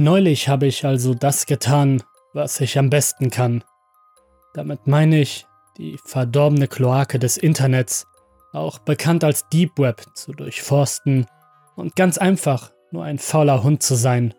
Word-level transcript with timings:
Neulich 0.00 0.48
habe 0.48 0.66
ich 0.66 0.86
also 0.86 1.12
das 1.12 1.44
getan, 1.44 2.02
was 2.32 2.58
ich 2.62 2.78
am 2.78 2.88
besten 2.88 3.28
kann. 3.28 3.62
Damit 4.54 4.86
meine 4.86 5.20
ich 5.20 5.46
die 5.76 5.98
verdorbene 6.02 6.68
Kloake 6.68 7.18
des 7.18 7.36
Internets, 7.36 8.06
auch 8.54 8.78
bekannt 8.78 9.24
als 9.24 9.46
Deep 9.50 9.78
Web, 9.78 10.02
zu 10.14 10.32
durchforsten 10.32 11.26
und 11.76 11.96
ganz 11.96 12.16
einfach 12.16 12.72
nur 12.92 13.04
ein 13.04 13.18
fauler 13.18 13.62
Hund 13.62 13.82
zu 13.82 13.94
sein. 13.94 14.32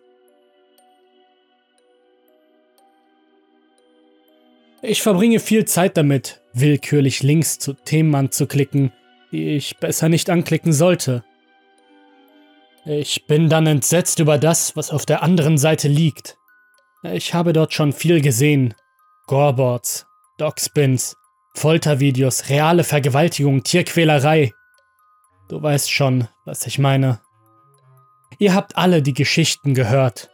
Ich 4.82 5.04
verbringe 5.04 5.40
viel 5.40 5.66
Zeit 5.66 5.96
damit, 5.96 6.42
willkürlich 6.54 7.22
Links 7.22 7.60
zu 7.60 7.74
Themen 7.74 8.16
anzuklicken, 8.16 8.94
die 9.32 9.50
ich 9.50 9.78
besser 9.78 10.10
nicht 10.10 10.32
anklicken 10.32 10.74
sollte. 10.74 11.24
Ich 12.86 13.28
bin 13.28 13.48
dann 13.48 13.68
entsetzt 13.68 14.20
über 14.20 14.40
das, 14.40 14.76
was 14.76 14.90
auf 14.90 15.06
der 15.06 15.22
anderen 15.22 15.58
Seite 15.58 15.88
liegt. 15.88 16.38
Ich 17.04 17.34
habe 17.34 17.54
dort 17.54 17.74
schon 17.74 17.94
viel 17.94 18.22
gesehen. 18.22 18.74
Goreboards, 19.28 20.08
Dogspins, 20.38 21.16
Foltervideos, 21.54 22.50
reale 22.50 22.84
Vergewaltigung, 22.84 23.64
Tierquälerei. 23.64 24.52
Du 25.48 25.62
weißt 25.62 25.92
schon, 25.92 26.28
was 26.46 26.66
ich 26.66 26.80
meine. 26.80 27.20
Ihr 28.40 28.56
habt 28.56 28.78
alle 28.78 29.02
die 29.04 29.14
Geschichten 29.14 29.74
gehört. 29.74 30.32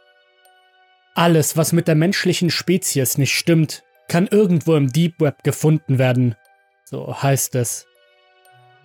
Alles, 1.14 1.56
was 1.56 1.72
mit 1.72 1.88
der 1.88 1.96
menschlichen 1.96 2.50
Spezies 2.50 3.18
nicht 3.18 3.36
stimmt, 3.36 3.82
kann 4.08 4.26
irgendwo 4.26 4.74
im 4.74 4.90
Deep 4.90 5.20
Web 5.20 5.42
gefunden 5.44 5.98
werden. 5.98 6.34
So 6.84 7.22
heißt 7.22 7.56
es. 7.56 7.86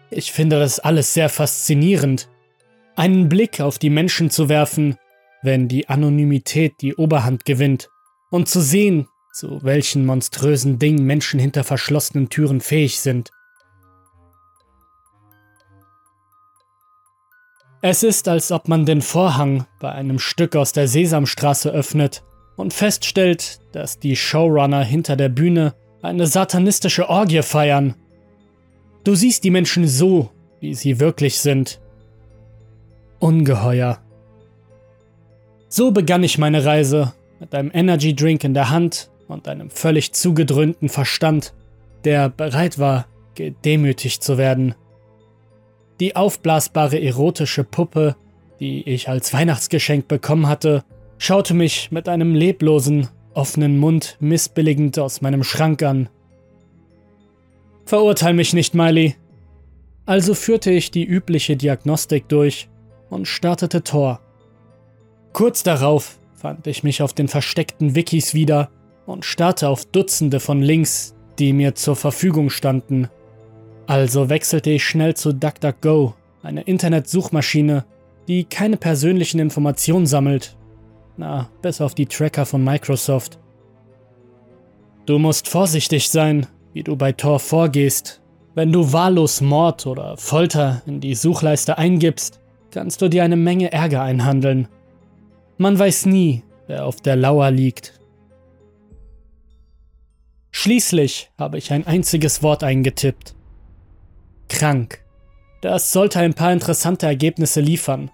Ich 0.09 0.33
finde 0.33 0.59
das 0.59 0.79
alles 0.79 1.13
sehr 1.13 1.29
faszinierend. 1.29 2.27
Einen 2.95 3.27
Blick 3.27 3.59
auf 3.59 3.79
die 3.79 3.89
Menschen 3.89 4.29
zu 4.29 4.49
werfen, 4.49 4.97
wenn 5.41 5.67
die 5.67 5.89
Anonymität 5.89 6.81
die 6.81 6.95
Oberhand 6.95 7.45
gewinnt, 7.45 7.89
und 8.29 8.47
zu 8.47 8.61
sehen, 8.61 9.07
zu 9.33 9.63
welchen 9.63 10.05
monströsen 10.05 10.79
Dingen 10.79 11.05
Menschen 11.05 11.39
hinter 11.39 11.63
verschlossenen 11.63 12.29
Türen 12.29 12.61
fähig 12.61 12.99
sind. 12.99 13.31
Es 17.81 18.01
ist, 18.01 18.29
als 18.29 18.51
ob 18.51 18.69
man 18.69 18.85
den 18.85 19.01
Vorhang 19.01 19.65
bei 19.81 19.91
einem 19.91 20.17
Stück 20.17 20.55
aus 20.55 20.71
der 20.71 20.87
Sesamstraße 20.87 21.69
öffnet 21.69 22.23
und 22.55 22.73
feststellt, 22.73 23.59
dass 23.73 23.99
die 23.99 24.15
Showrunner 24.15 24.83
hinter 24.83 25.17
der 25.17 25.29
Bühne 25.29 25.75
eine 26.01 26.27
satanistische 26.27 27.09
Orgie 27.09 27.41
feiern. 27.41 27.95
Du 29.03 29.15
siehst 29.15 29.43
die 29.43 29.49
Menschen 29.49 29.87
so, 29.87 30.29
wie 30.61 30.73
sie 30.75 30.99
wirklich 30.99 31.39
sind. 31.39 31.81
Ungeheuer. 33.23 33.99
So 35.69 35.91
begann 35.91 36.23
ich 36.23 36.37
meine 36.37 36.65
Reise 36.65 37.13
mit 37.39 37.55
einem 37.55 37.71
Energy 37.73 38.13
Drink 38.13 38.43
in 38.43 38.53
der 38.53 38.69
Hand 38.69 39.11
und 39.29 39.47
einem 39.47 39.69
völlig 39.69 40.11
zugedröhnten 40.11 40.89
Verstand, 40.89 41.53
der 42.03 42.27
bereit 42.27 42.79
war, 42.79 43.07
gedemütigt 43.35 44.21
zu 44.21 44.37
werden. 44.37 44.75
Die 46.01 46.17
aufblasbare 46.17 47.01
erotische 47.01 47.63
Puppe, 47.63 48.17
die 48.59 48.85
ich 48.89 49.07
als 49.07 49.31
Weihnachtsgeschenk 49.31 50.09
bekommen 50.09 50.49
hatte, 50.49 50.83
schaute 51.17 51.53
mich 51.53 51.91
mit 51.91 52.09
einem 52.09 52.35
leblosen, 52.35 53.07
offenen 53.33 53.77
Mund 53.77 54.17
missbilligend 54.19 54.99
aus 54.99 55.21
meinem 55.21 55.45
Schrank 55.45 55.81
an. 55.81 56.09
Verurteil 57.85 58.33
mich 58.33 58.53
nicht, 58.53 58.75
Miley. 58.75 59.15
Also 60.05 60.33
führte 60.33 60.71
ich 60.71 60.91
die 60.91 61.05
übliche 61.05 61.55
Diagnostik 61.55 62.27
durch 62.27 62.67
und 63.13 63.27
startete 63.27 63.83
Tor. 63.83 64.19
Kurz 65.31 65.63
darauf 65.63 66.19
fand 66.33 66.67
ich 66.67 66.83
mich 66.83 67.01
auf 67.01 67.13
den 67.13 67.27
versteckten 67.27 67.95
Wikis 67.95 68.33
wieder 68.33 68.69
und 69.05 69.25
starrte 69.25 69.69
auf 69.69 69.85
Dutzende 69.85 70.39
von 70.39 70.61
Links, 70.61 71.15
die 71.39 71.53
mir 71.53 71.75
zur 71.75 71.95
Verfügung 71.95 72.49
standen. 72.49 73.09
Also 73.87 74.29
wechselte 74.29 74.71
ich 74.71 74.85
schnell 74.85 75.15
zu 75.15 75.33
DuckDuckGo, 75.33 76.13
eine 76.41 76.61
Internetsuchmaschine, 76.61 77.85
die 78.27 78.45
keine 78.45 78.77
persönlichen 78.77 79.39
Informationen 79.39 80.05
sammelt. 80.05 80.55
Na, 81.17 81.49
bis 81.61 81.81
auf 81.81 81.95
die 81.95 82.05
Tracker 82.05 82.45
von 82.45 82.63
Microsoft. 82.63 83.39
Du 85.05 85.19
musst 85.19 85.47
vorsichtig 85.47 86.09
sein, 86.09 86.47
wie 86.73 86.83
du 86.83 86.95
bei 86.95 87.11
Tor 87.11 87.39
vorgehst. 87.39 88.21
Wenn 88.55 88.71
du 88.71 88.93
wahllos 88.93 89.41
Mord 89.41 89.85
oder 89.85 90.15
Folter 90.17 90.81
in 90.85 91.01
die 91.01 91.15
Suchleiste 91.15 91.77
eingibst, 91.77 92.39
kannst 92.73 93.01
du 93.01 93.07
dir 93.07 93.23
eine 93.23 93.35
Menge 93.35 93.71
Ärger 93.71 94.01
einhandeln. 94.01 94.67
Man 95.57 95.77
weiß 95.77 96.07
nie, 96.07 96.43
wer 96.67 96.85
auf 96.85 97.01
der 97.01 97.15
Lauer 97.15 97.51
liegt. 97.51 97.99
Schließlich 100.51 101.29
habe 101.37 101.57
ich 101.57 101.71
ein 101.71 101.85
einziges 101.85 102.41
Wort 102.41 102.63
eingetippt. 102.63 103.35
Krank. 104.49 104.99
Das 105.61 105.91
sollte 105.91 106.19
ein 106.19 106.33
paar 106.33 106.51
interessante 106.51 107.05
Ergebnisse 107.05 107.61
liefern. 107.61 108.11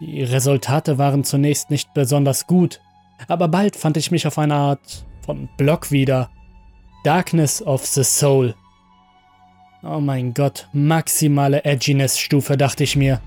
Die 0.00 0.22
Resultate 0.22 0.98
waren 0.98 1.24
zunächst 1.24 1.70
nicht 1.70 1.94
besonders 1.94 2.46
gut, 2.46 2.80
aber 3.26 3.48
bald 3.48 3.76
fand 3.76 3.96
ich 3.96 4.10
mich 4.10 4.26
auf 4.26 4.38
einer 4.38 4.56
Art 4.56 5.04
von 5.24 5.48
Blog 5.56 5.90
wieder. 5.90 6.30
Darkness 7.04 7.62
of 7.62 7.86
the 7.86 8.04
Soul. 8.04 8.54
Oh 9.82 10.00
mein 10.00 10.34
Gott, 10.34 10.68
maximale 10.72 11.64
Edginess-Stufe, 11.64 12.56
dachte 12.56 12.84
ich 12.84 12.96
mir. 12.96 13.20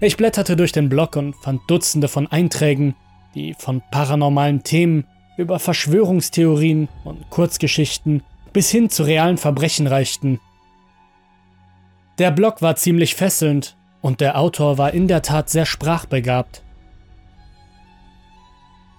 Ich 0.00 0.16
blätterte 0.16 0.56
durch 0.56 0.72
den 0.72 0.88
Blog 0.88 1.16
und 1.16 1.34
fand 1.36 1.62
Dutzende 1.68 2.08
von 2.08 2.26
Einträgen, 2.26 2.94
die 3.34 3.54
von 3.54 3.82
paranormalen 3.90 4.62
Themen 4.62 5.06
über 5.36 5.58
Verschwörungstheorien 5.58 6.88
und 7.04 7.30
Kurzgeschichten 7.30 8.22
bis 8.52 8.70
hin 8.70 8.90
zu 8.90 9.04
realen 9.04 9.38
Verbrechen 9.38 9.86
reichten. 9.86 10.40
Der 12.18 12.30
Blog 12.30 12.62
war 12.62 12.76
ziemlich 12.76 13.14
fesselnd 13.14 13.76
und 14.00 14.20
der 14.20 14.38
Autor 14.38 14.78
war 14.78 14.92
in 14.92 15.08
der 15.08 15.22
Tat 15.22 15.50
sehr 15.50 15.66
sprachbegabt. 15.66 16.62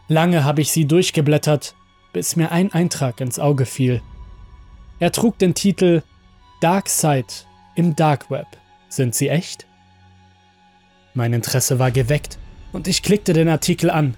Lange 0.08 0.44
habe 0.44 0.62
ich 0.62 0.72
sie 0.72 0.86
durchgeblättert, 0.86 1.76
bis 2.14 2.36
mir 2.36 2.52
ein 2.52 2.72
Eintrag 2.74 3.22
ins 3.22 3.40
Auge 3.40 3.66
fiel. 3.66 4.02
Er 5.00 5.12
trug 5.12 5.38
den 5.40 5.54
Titel 5.54 6.04
Dark 6.62 6.90
Side 6.90 7.28
im 7.76 7.96
Dark 7.96 8.30
Web. 8.30 8.48
Sind 8.90 9.16
sie 9.16 9.30
echt? 9.30 9.66
Mein 11.16 11.32
Interesse 11.32 11.80
war 11.80 11.92
geweckt 11.92 12.38
und 12.74 12.90
ich 12.90 13.02
klickte 13.02 13.32
den 13.32 13.48
Artikel 13.48 13.90
an. 13.90 14.16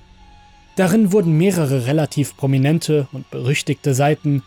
Darin 0.75 1.11
wurden 1.11 1.37
mehrere 1.37 1.85
relativ 1.85 2.35
prominente 2.35 3.07
und 3.11 3.29
berüchtigte 3.29 3.93
Seiten 3.93 4.41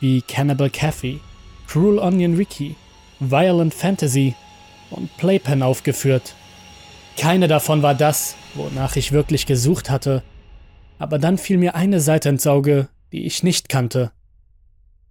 wie 0.00 0.20
Cannibal 0.20 0.68
Cafe, 0.68 1.20
Cruel 1.68 2.00
Onion 2.00 2.38
Wiki, 2.38 2.74
Violent 3.20 3.72
Fantasy 3.72 4.34
und 4.90 5.16
Playpen 5.16 5.62
aufgeführt. 5.62 6.34
Keine 7.16 7.46
davon 7.46 7.82
war 7.82 7.94
das, 7.94 8.34
wonach 8.54 8.96
ich 8.96 9.12
wirklich 9.12 9.46
gesucht 9.46 9.88
hatte, 9.88 10.24
aber 10.98 11.20
dann 11.20 11.38
fiel 11.38 11.56
mir 11.56 11.76
eine 11.76 12.00
Seite 12.00 12.30
ins 12.30 12.48
Auge, 12.48 12.88
die 13.12 13.26
ich 13.26 13.44
nicht 13.44 13.68
kannte. 13.68 14.10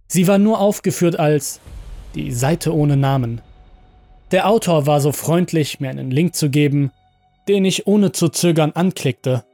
Sie 0.08 0.26
war 0.26 0.36
nur 0.36 0.60
aufgeführt 0.60 1.18
als 1.18 1.60
die 2.14 2.32
Seite 2.32 2.74
ohne 2.74 2.98
Namen. 2.98 3.40
Der 4.32 4.48
Autor 4.48 4.86
war 4.86 5.00
so 5.00 5.12
freundlich, 5.12 5.78
mir 5.78 5.90
einen 5.90 6.10
Link 6.10 6.34
zu 6.34 6.48
geben, 6.48 6.90
den 7.48 7.66
ich 7.66 7.86
ohne 7.86 8.12
zu 8.12 8.30
zögern 8.30 8.72
anklickte. 8.72 9.44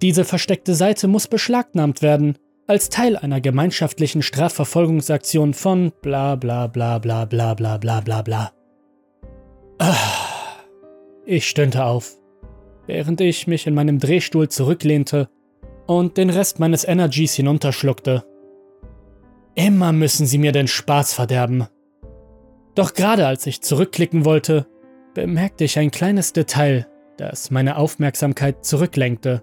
Diese 0.00 0.24
versteckte 0.24 0.74
Seite 0.74 1.06
muss 1.06 1.28
beschlagnahmt 1.28 2.00
werden, 2.00 2.38
als 2.66 2.88
Teil 2.88 3.18
einer 3.18 3.42
gemeinschaftlichen 3.42 4.22
Strafverfolgungsaktion 4.22 5.52
von 5.52 5.92
bla 6.00 6.34
bla 6.36 6.66
bla 6.66 6.98
bla 6.98 7.26
bla 7.26 7.52
bla 7.52 7.76
bla 7.76 8.00
bla 8.00 8.22
bla. 8.22 8.52
Ich 11.26 11.48
stöhnte 11.48 11.84
auf, 11.84 12.16
während 12.86 13.20
ich 13.20 13.46
mich 13.46 13.66
in 13.66 13.74
meinem 13.74 13.98
Drehstuhl 13.98 14.48
zurücklehnte 14.48 15.28
und 15.86 16.16
den 16.16 16.30
Rest 16.30 16.58
meines 16.58 16.84
Energies 16.84 17.34
hinunterschluckte. 17.34 18.24
Immer 19.54 19.92
müssen 19.92 20.26
sie 20.26 20.38
mir 20.38 20.52
den 20.52 20.68
Spaß 20.68 21.12
verderben. 21.12 21.66
Doch 22.74 22.94
gerade 22.94 23.26
als 23.26 23.46
ich 23.46 23.60
zurückklicken 23.60 24.24
wollte, 24.24 24.66
bemerkte 25.14 25.64
ich 25.64 25.78
ein 25.78 25.90
kleines 25.90 26.32
Detail, 26.32 26.86
das 27.16 27.50
meine 27.50 27.76
Aufmerksamkeit 27.76 28.64
zurücklenkte. 28.64 29.42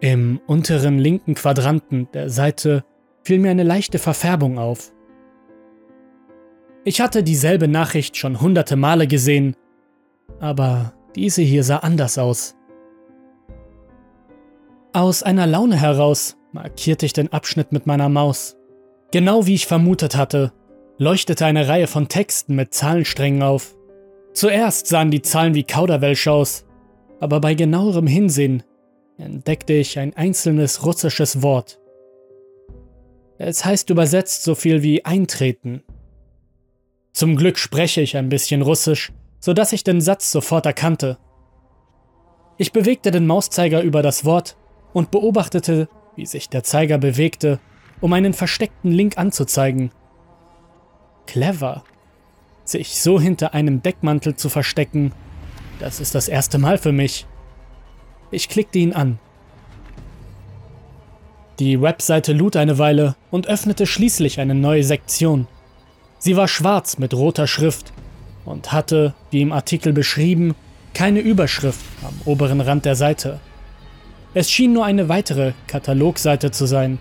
Im 0.00 0.40
unteren 0.46 0.98
linken 0.98 1.34
Quadranten 1.34 2.08
der 2.12 2.28
Seite 2.30 2.84
fiel 3.22 3.38
mir 3.38 3.50
eine 3.50 3.62
leichte 3.62 3.98
Verfärbung 3.98 4.58
auf. 4.58 4.92
Ich 6.84 7.00
hatte 7.00 7.22
dieselbe 7.22 7.68
Nachricht 7.68 8.16
schon 8.16 8.40
hunderte 8.40 8.76
Male 8.76 9.06
gesehen, 9.06 9.54
aber 10.38 10.94
diese 11.14 11.42
hier 11.42 11.64
sah 11.64 11.78
anders 11.78 12.16
aus. 12.18 12.56
Aus 14.92 15.22
einer 15.22 15.46
Laune 15.46 15.76
heraus 15.76 16.36
markierte 16.52 17.06
ich 17.06 17.12
den 17.12 17.32
Abschnitt 17.32 17.72
mit 17.72 17.86
meiner 17.86 18.08
Maus. 18.08 18.56
Genau 19.12 19.46
wie 19.46 19.54
ich 19.54 19.66
vermutet 19.66 20.16
hatte, 20.16 20.52
leuchtete 21.00 21.46
eine 21.46 21.66
Reihe 21.66 21.86
von 21.86 22.08
Texten 22.08 22.54
mit 22.54 22.74
Zahlensträngen 22.74 23.42
auf. 23.42 23.74
Zuerst 24.34 24.86
sahen 24.86 25.10
die 25.10 25.22
Zahlen 25.22 25.54
wie 25.54 25.64
Kauderwelsch 25.64 26.28
aus, 26.28 26.66
aber 27.20 27.40
bei 27.40 27.54
genauerem 27.54 28.06
Hinsehen 28.06 28.62
entdeckte 29.16 29.72
ich 29.72 29.98
ein 29.98 30.14
einzelnes 30.14 30.84
russisches 30.84 31.40
Wort. 31.40 31.80
Es 33.38 33.64
heißt 33.64 33.88
übersetzt 33.88 34.42
so 34.42 34.54
viel 34.54 34.82
wie 34.82 35.06
eintreten. 35.06 35.82
Zum 37.14 37.34
Glück 37.34 37.56
spreche 37.56 38.02
ich 38.02 38.18
ein 38.18 38.28
bisschen 38.28 38.60
Russisch, 38.60 39.10
so 39.38 39.54
dass 39.54 39.72
ich 39.72 39.82
den 39.82 40.02
Satz 40.02 40.30
sofort 40.30 40.66
erkannte. 40.66 41.16
Ich 42.58 42.72
bewegte 42.72 43.10
den 43.10 43.26
Mauszeiger 43.26 43.80
über 43.80 44.02
das 44.02 44.26
Wort 44.26 44.58
und 44.92 45.10
beobachtete, 45.10 45.88
wie 46.14 46.26
sich 46.26 46.50
der 46.50 46.62
Zeiger 46.62 46.98
bewegte, 46.98 47.58
um 48.02 48.12
einen 48.12 48.34
versteckten 48.34 48.92
Link 48.92 49.16
anzuzeigen. 49.16 49.92
Clever. 51.30 51.84
Sich 52.64 53.00
so 53.00 53.20
hinter 53.20 53.54
einem 53.54 53.82
Deckmantel 53.82 54.34
zu 54.34 54.48
verstecken, 54.48 55.12
das 55.78 56.00
ist 56.00 56.16
das 56.16 56.26
erste 56.26 56.58
Mal 56.58 56.76
für 56.76 56.90
mich. 56.90 57.24
Ich 58.32 58.48
klickte 58.48 58.80
ihn 58.80 58.92
an. 58.92 59.20
Die 61.60 61.80
Webseite 61.80 62.32
lud 62.32 62.56
eine 62.56 62.78
Weile 62.78 63.14
und 63.30 63.46
öffnete 63.46 63.86
schließlich 63.86 64.40
eine 64.40 64.56
neue 64.56 64.82
Sektion. 64.82 65.46
Sie 66.18 66.36
war 66.36 66.48
schwarz 66.48 66.98
mit 66.98 67.14
roter 67.14 67.46
Schrift 67.46 67.92
und 68.44 68.72
hatte, 68.72 69.14
wie 69.30 69.42
im 69.42 69.52
Artikel 69.52 69.92
beschrieben, 69.92 70.56
keine 70.94 71.20
Überschrift 71.20 71.84
am 72.02 72.14
oberen 72.24 72.60
Rand 72.60 72.86
der 72.86 72.96
Seite. 72.96 73.38
Es 74.34 74.50
schien 74.50 74.72
nur 74.72 74.84
eine 74.84 75.08
weitere 75.08 75.52
Katalogseite 75.68 76.50
zu 76.50 76.66
sein. 76.66 76.98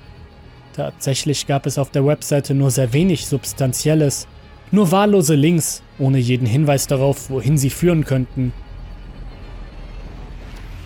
Tatsächlich 0.79 1.45
gab 1.45 1.65
es 1.65 1.77
auf 1.77 1.89
der 1.91 2.05
Webseite 2.05 2.53
nur 2.53 2.71
sehr 2.71 2.93
wenig 2.93 3.25
Substanzielles, 3.25 4.29
nur 4.71 4.93
wahllose 4.93 5.35
Links, 5.35 5.83
ohne 5.97 6.19
jeden 6.19 6.47
Hinweis 6.47 6.87
darauf, 6.87 7.29
wohin 7.29 7.57
sie 7.57 7.69
führen 7.69 8.05
könnten. 8.05 8.53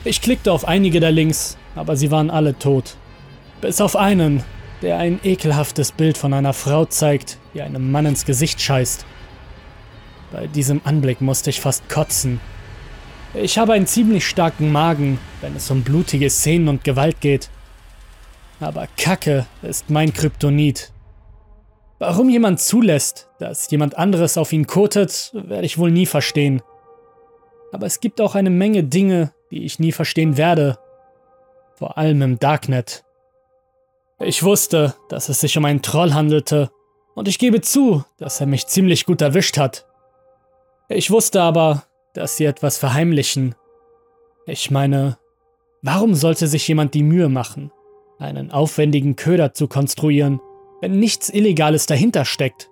Ich 0.04 0.20
klickte 0.20 0.52
auf 0.52 0.68
einige 0.68 1.00
der 1.00 1.12
Links, 1.12 1.60
aber 1.76 1.96
sie 1.96 2.10
waren 2.10 2.32
alle 2.32 2.58
tot. 2.58 2.98
Bis 3.62 3.82
auf 3.82 3.96
einen, 3.96 4.42
der 4.82 4.98
ein 4.98 5.20
ekelhaftes 5.24 5.92
Bild 5.92 6.18
von 6.18 6.34
einer 6.34 6.54
Frau 6.54 6.86
zeigt, 6.86 7.38
die 7.54 7.62
einem 7.62 7.92
Mann 7.92 8.08
ins 8.08 8.26
Gesicht 8.26 8.60
scheißt. 8.62 9.06
Bei 10.32 10.48
diesem 10.48 10.82
Anblick 10.86 11.22
musste 11.22 11.52
ich 11.52 11.62
fast 11.62 11.88
kotzen. 11.88 12.40
Ich 13.36 13.60
habe 13.60 13.74
einen 13.74 13.86
ziemlich 13.86 14.28
starken 14.28 14.72
Magen, 14.72 15.20
wenn 15.42 15.56
es 15.56 15.70
um 15.70 15.84
blutige 15.84 16.32
Szenen 16.32 16.68
und 16.68 16.84
Gewalt 16.84 17.22
geht. 17.22 17.52
Aber 18.64 18.88
Kacke 18.96 19.46
ist 19.62 19.90
mein 19.90 20.14
Kryptonit. 20.14 20.94
Warum 22.00 22.30
jemand 22.30 22.62
zulässt, 22.62 23.30
dass 23.38 23.70
jemand 23.70 23.98
anderes 23.98 24.38
auf 24.38 24.54
ihn 24.54 24.68
kotet, 24.68 25.32
werde 25.34 25.66
ich 25.66 25.78
wohl 25.78 25.92
nie 25.92 26.06
verstehen. 26.06 26.62
Aber 27.74 27.86
es 27.86 28.00
gibt 28.00 28.22
auch 28.22 28.36
eine 28.36 28.50
Menge 28.50 28.86
Dinge, 28.86 29.34
die 29.52 29.66
ich 29.66 29.80
nie 29.80 29.92
verstehen 29.92 30.38
werde. 30.38 30.80
Vor 31.76 31.98
allem 31.98 32.22
im 32.22 32.40
Darknet. 32.40 33.04
Ich 34.20 34.44
wusste, 34.44 34.96
dass 35.10 35.28
es 35.28 35.42
sich 35.42 35.58
um 35.58 35.66
einen 35.66 35.82
Troll 35.82 36.14
handelte, 36.14 36.72
und 37.16 37.28
ich 37.28 37.40
gebe 37.40 37.60
zu, 37.60 38.06
dass 38.18 38.40
er 38.40 38.48
mich 38.48 38.68
ziemlich 38.68 39.06
gut 39.06 39.22
erwischt 39.22 39.58
hat. 39.58 39.86
Ich 40.88 41.12
wusste 41.12 41.42
aber, 41.42 41.84
dass 42.14 42.38
sie 42.38 42.46
etwas 42.46 42.78
verheimlichen. 42.78 43.56
Ich 44.46 44.72
meine, 44.72 45.18
warum 45.82 46.16
sollte 46.16 46.48
sich 46.48 46.68
jemand 46.68 46.94
die 46.94 47.04
Mühe 47.04 47.30
machen, 47.30 47.72
einen 48.20 48.52
aufwendigen 48.52 49.16
Köder 49.16 49.54
zu 49.54 49.68
konstruieren, 49.68 50.40
wenn 50.82 51.00
nichts 51.00 51.30
Illegales 51.30 51.86
dahinter 51.86 52.26
steckt? 52.26 52.70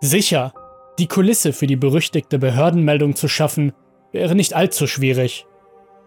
Sicher, 0.00 0.52
die 0.98 1.06
Kulisse 1.08 1.52
für 1.52 1.66
die 1.66 1.76
berüchtigte 1.76 2.38
Behördenmeldung 2.38 3.16
zu 3.16 3.28
schaffen, 3.28 3.72
wäre 4.12 4.34
nicht 4.34 4.54
allzu 4.54 4.86
schwierig. 4.86 5.46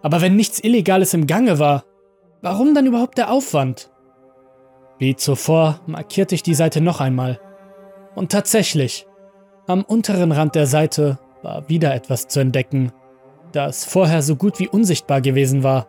Aber 0.02 0.22
wenn 0.22 0.36
nichts 0.36 0.60
Illegales 0.60 1.14
im 1.14 1.28
Gange 1.28 1.60
war, 1.60 1.84
warum 2.42 2.74
dann 2.74 2.88
überhaupt 2.88 3.18
der 3.18 3.32
Aufwand? 3.32 3.92
Wie 4.98 5.16
zuvor 5.16 5.80
markierte 5.86 6.36
ich 6.36 6.44
die 6.44 6.54
Seite 6.54 6.82
noch 6.82 7.02
einmal. 7.02 7.40
Und 8.16 8.32
tatsächlich, 8.32 9.08
am 9.68 9.84
unteren 9.84 10.32
Rand 10.32 10.56
der 10.56 10.68
Seite 10.68 11.20
war 11.42 11.70
wieder 11.70 11.96
etwas 11.96 12.28
zu 12.28 12.40
entdecken, 12.40 12.92
das 13.52 13.86
vorher 13.86 14.22
so 14.22 14.36
gut 14.36 14.60
wie 14.60 14.68
unsichtbar 14.68 15.22
gewesen 15.22 15.64
war. 15.64 15.88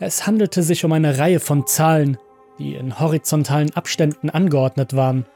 Es 0.00 0.26
handelte 0.26 0.62
sich 0.62 0.84
um 0.84 0.92
eine 0.92 1.18
Reihe 1.18 1.40
von 1.40 1.66
Zahlen, 1.66 2.18
die 2.58 2.74
in 2.74 3.00
horizontalen 3.00 3.74
Abständen 3.74 4.30
angeordnet 4.30 4.94
waren. 4.94 5.26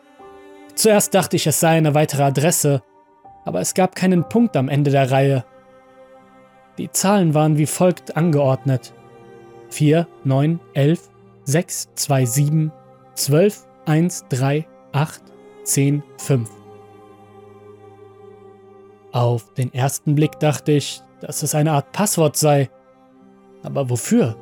Zuerst 0.74 1.14
dachte 1.14 1.36
ich, 1.36 1.46
es 1.46 1.60
sei 1.60 1.76
eine 1.76 1.94
weitere 1.94 2.22
Adresse, 2.22 2.82
aber 3.44 3.60
es 3.60 3.74
gab 3.74 3.96
keinen 3.96 4.28
Punkt 4.28 4.56
am 4.56 4.68
Ende 4.68 4.90
der 4.90 5.10
Reihe. 5.10 5.44
Die 6.78 6.90
Zahlen 6.90 7.34
waren 7.34 7.58
wie 7.58 7.66
folgt 7.66 8.16
angeordnet. 8.16 8.94
4, 9.70 10.06
9, 10.24 10.60
11, 10.74 11.10
6, 11.44 11.88
2, 11.94 12.24
7, 12.24 12.72
12, 13.14 13.66
1, 13.86 14.26
3, 14.28 14.66
8, 14.92 15.22
10, 15.64 16.02
5. 16.18 16.50
Auf 19.10 19.52
den 19.54 19.74
ersten 19.74 20.14
Blick 20.14 20.38
dachte 20.38 20.72
ich, 20.72 21.02
dass 21.20 21.42
es 21.42 21.54
eine 21.54 21.72
Art 21.72 21.92
Passwort 21.92 22.36
sei. 22.36 22.70
Aber 23.62 23.90
wofür? 23.90 24.36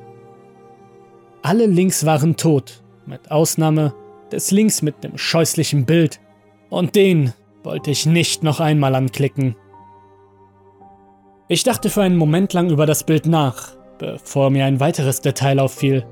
Alle 1.42 1.66
Links 1.66 2.04
waren 2.04 2.36
tot, 2.36 2.82
mit 3.06 3.30
Ausnahme 3.30 3.94
des 4.30 4.50
Links 4.50 4.82
mit 4.82 5.02
dem 5.02 5.16
scheußlichen 5.16 5.86
Bild. 5.86 6.20
Und 6.68 6.94
den 6.94 7.32
wollte 7.62 7.90
ich 7.90 8.06
nicht 8.06 8.42
noch 8.42 8.60
einmal 8.60 8.94
anklicken. 8.94 9.56
Ich 11.48 11.64
dachte 11.64 11.90
für 11.90 12.02
einen 12.02 12.16
Moment 12.16 12.52
lang 12.52 12.70
über 12.70 12.86
das 12.86 13.04
Bild 13.04 13.26
nach, 13.26 13.72
bevor 13.98 14.50
mir 14.50 14.66
ein 14.66 14.80
weiteres 14.80 15.20
Detail 15.20 15.58
auffiel. 15.58 16.06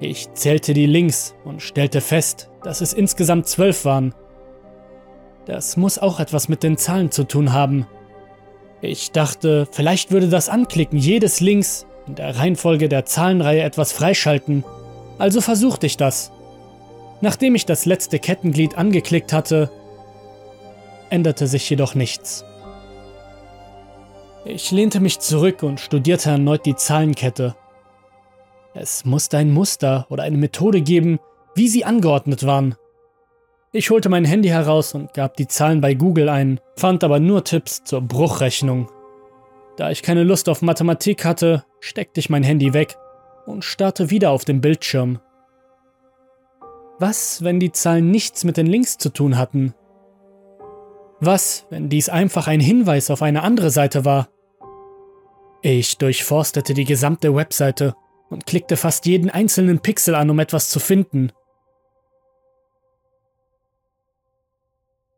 Ich 0.00 0.32
zählte 0.32 0.74
die 0.74 0.86
Links 0.86 1.34
und 1.44 1.62
stellte 1.62 2.00
fest, 2.00 2.50
dass 2.62 2.80
es 2.80 2.92
insgesamt 2.94 3.46
zwölf 3.46 3.84
waren. 3.84 4.14
Das 5.44 5.76
muss 5.76 5.98
auch 5.98 6.18
etwas 6.18 6.48
mit 6.48 6.62
den 6.62 6.78
Zahlen 6.78 7.10
zu 7.10 7.24
tun 7.24 7.52
haben. 7.52 7.86
Ich 8.80 9.12
dachte, 9.12 9.68
vielleicht 9.70 10.10
würde 10.10 10.28
das 10.28 10.48
Anklicken 10.48 10.98
jedes 10.98 11.40
Links 11.40 11.86
in 12.06 12.14
der 12.14 12.36
Reihenfolge 12.36 12.88
der 12.88 13.04
Zahlenreihe 13.04 13.62
etwas 13.62 13.92
freischalten. 13.92 14.64
Also 15.18 15.40
versuchte 15.40 15.86
ich 15.86 15.96
das. 15.96 16.32
Nachdem 17.20 17.54
ich 17.54 17.66
das 17.66 17.86
letzte 17.86 18.18
Kettenglied 18.18 18.76
angeklickt 18.76 19.32
hatte, 19.32 19.70
änderte 21.10 21.46
sich 21.46 21.68
jedoch 21.70 21.94
nichts. 21.94 22.44
Ich 24.44 24.70
lehnte 24.70 25.00
mich 25.00 25.20
zurück 25.20 25.62
und 25.62 25.80
studierte 25.80 26.30
erneut 26.30 26.66
die 26.66 26.76
Zahlenkette. 26.76 27.54
Es 28.74 29.04
musste 29.04 29.38
ein 29.38 29.52
Muster 29.52 30.06
oder 30.10 30.24
eine 30.24 30.36
Methode 30.36 30.82
geben, 30.82 31.18
wie 31.54 31.68
sie 31.68 31.84
angeordnet 31.84 32.44
waren. 32.44 32.74
Ich 33.72 33.90
holte 33.90 34.08
mein 34.08 34.24
Handy 34.24 34.48
heraus 34.48 34.94
und 34.94 35.14
gab 35.14 35.36
die 35.36 35.48
Zahlen 35.48 35.80
bei 35.80 35.94
Google 35.94 36.28
ein, 36.28 36.60
fand 36.76 37.02
aber 37.04 37.20
nur 37.20 37.44
Tipps 37.44 37.84
zur 37.84 38.02
Bruchrechnung. 38.02 38.88
Da 39.76 39.90
ich 39.90 40.02
keine 40.02 40.22
Lust 40.22 40.48
auf 40.48 40.62
Mathematik 40.62 41.24
hatte, 41.24 41.64
steckte 41.80 42.20
ich 42.20 42.30
mein 42.30 42.44
Handy 42.44 42.72
weg 42.72 42.96
und 43.46 43.64
starrte 43.64 44.10
wieder 44.10 44.30
auf 44.30 44.44
den 44.44 44.60
Bildschirm. 44.60 45.20
Was, 46.98 47.42
wenn 47.42 47.58
die 47.58 47.72
Zahlen 47.72 48.10
nichts 48.10 48.44
mit 48.44 48.56
den 48.56 48.66
Links 48.66 48.98
zu 48.98 49.10
tun 49.10 49.36
hatten? 49.36 49.74
Was, 51.20 51.66
wenn 51.70 51.88
dies 51.88 52.08
einfach 52.08 52.46
ein 52.46 52.60
Hinweis 52.60 53.10
auf 53.10 53.22
eine 53.22 53.42
andere 53.42 53.70
Seite 53.70 54.04
war? 54.04 54.28
Ich 55.62 55.98
durchforstete 55.98 56.74
die 56.74 56.84
gesamte 56.84 57.34
Webseite 57.34 57.94
und 58.30 58.46
klickte 58.46 58.76
fast 58.76 59.06
jeden 59.06 59.30
einzelnen 59.30 59.80
Pixel 59.80 60.14
an, 60.14 60.30
um 60.30 60.38
etwas 60.38 60.68
zu 60.68 60.78
finden. 60.78 61.32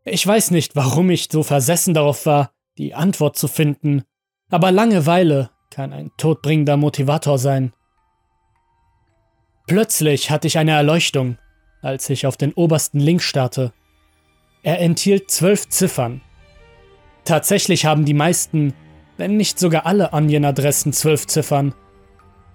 Ich 0.05 0.27
weiß 0.27 0.53
nicht, 0.53 0.77
warum 0.77 1.11
ich 1.11 1.29
so 1.31 1.43
versessen 1.43 1.93
darauf 1.93 2.25
war, 2.27 2.53
die 2.79 2.95
Antwort 2.95 3.37
zu 3.37 3.49
finden, 3.49 4.05
aber 4.51 4.71
Langeweile 4.71 5.51
kann 5.71 5.93
ein 5.93 6.11
todbringender 6.17 6.77
Motivator 6.77 7.39
sein. 7.39 7.73
Plötzlich 9.67 10.31
hatte 10.31 10.47
ich 10.47 10.59
eine 10.59 10.73
Erleuchtung, 10.73 11.39
als 11.83 12.09
ich 12.09 12.27
auf 12.27 12.37
den 12.37 12.53
obersten 12.53 13.01
Link 13.01 13.23
starrte. 13.23 13.73
Er 14.63 14.81
enthielt 14.81 15.31
zwölf 15.31 15.69
Ziffern. 15.69 16.21
Tatsächlich 17.25 17.85
haben 17.85 18.05
die 18.05 18.15
meisten, 18.15 18.75
wenn 19.17 19.37
nicht 19.37 19.59
sogar 19.59 19.87
alle 19.87 20.13
Onion-Adressen 20.13 20.93
zwölf 20.93 21.27
Ziffern. 21.27 21.75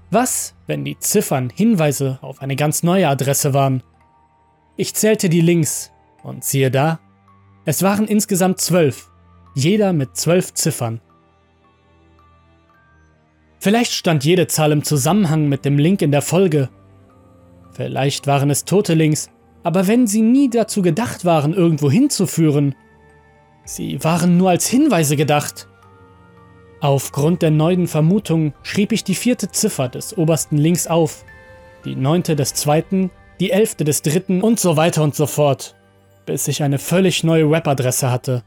Was, 0.10 0.56
wenn 0.68 0.86
die 0.86 0.98
Ziffern 1.00 1.50
Hinweise 1.50 2.20
auf 2.22 2.42
eine 2.42 2.56
ganz 2.56 2.84
neue 2.84 3.08
Adresse 3.08 3.54
waren? 3.54 3.84
Ich 4.78 4.94
zählte 4.94 5.30
die 5.30 5.42
Links 5.42 5.92
und 6.24 6.44
siehe 6.44 6.72
da, 6.72 7.00
es 7.66 7.84
waren 7.84 8.08
insgesamt 8.08 8.60
zwölf, 8.60 9.10
jeder 9.54 9.94
mit 9.94 10.16
zwölf 10.16 10.54
Ziffern. 10.54 11.02
Vielleicht 13.62 13.92
stand 13.92 14.26
jede 14.26 14.48
Zahl 14.48 14.72
im 14.72 14.84
Zusammenhang 14.84 15.48
mit 15.48 15.66
dem 15.66 15.78
Link 15.78 16.02
in 16.02 16.12
der 16.12 16.24
Folge. 16.24 16.70
Vielleicht 17.72 18.26
waren 18.26 18.50
es 18.50 18.66
tote 18.66 18.96
Links, 18.96 19.30
aber 19.62 19.86
wenn 19.86 20.08
sie 20.08 20.24
nie 20.24 20.50
dazu 20.50 20.82
gedacht 20.82 21.26
waren, 21.26 21.54
irgendwo 21.54 21.92
hinzuführen, 21.92 22.74
sie 23.64 24.04
waren 24.04 24.36
nur 24.36 24.50
als 24.50 24.68
Hinweise 24.68 25.16
gedacht. 25.16 25.68
Aufgrund 26.80 27.44
der 27.44 27.52
neuen 27.52 27.86
Vermutung 27.86 28.54
schrieb 28.64 28.92
ich 28.92 29.04
die 29.04 29.14
vierte 29.14 29.52
Ziffer 29.52 29.90
des 29.90 30.18
obersten 30.18 30.58
Links 30.58 30.88
auf, 30.88 31.24
die 31.86 31.96
neunte 31.96 32.36
des 32.36 32.56
zweiten, 32.56 33.12
die 33.40 33.52
elfte 33.52 33.84
des 33.84 34.02
dritten 34.02 34.42
und 34.42 34.60
so 34.60 34.76
weiter 34.76 35.04
und 35.04 35.14
so 35.14 35.28
fort, 35.28 35.76
bis 36.26 36.48
ich 36.48 36.64
eine 36.64 36.80
völlig 36.80 37.24
neue 37.24 37.52
Webadresse 37.52 38.10
hatte. 38.10 38.44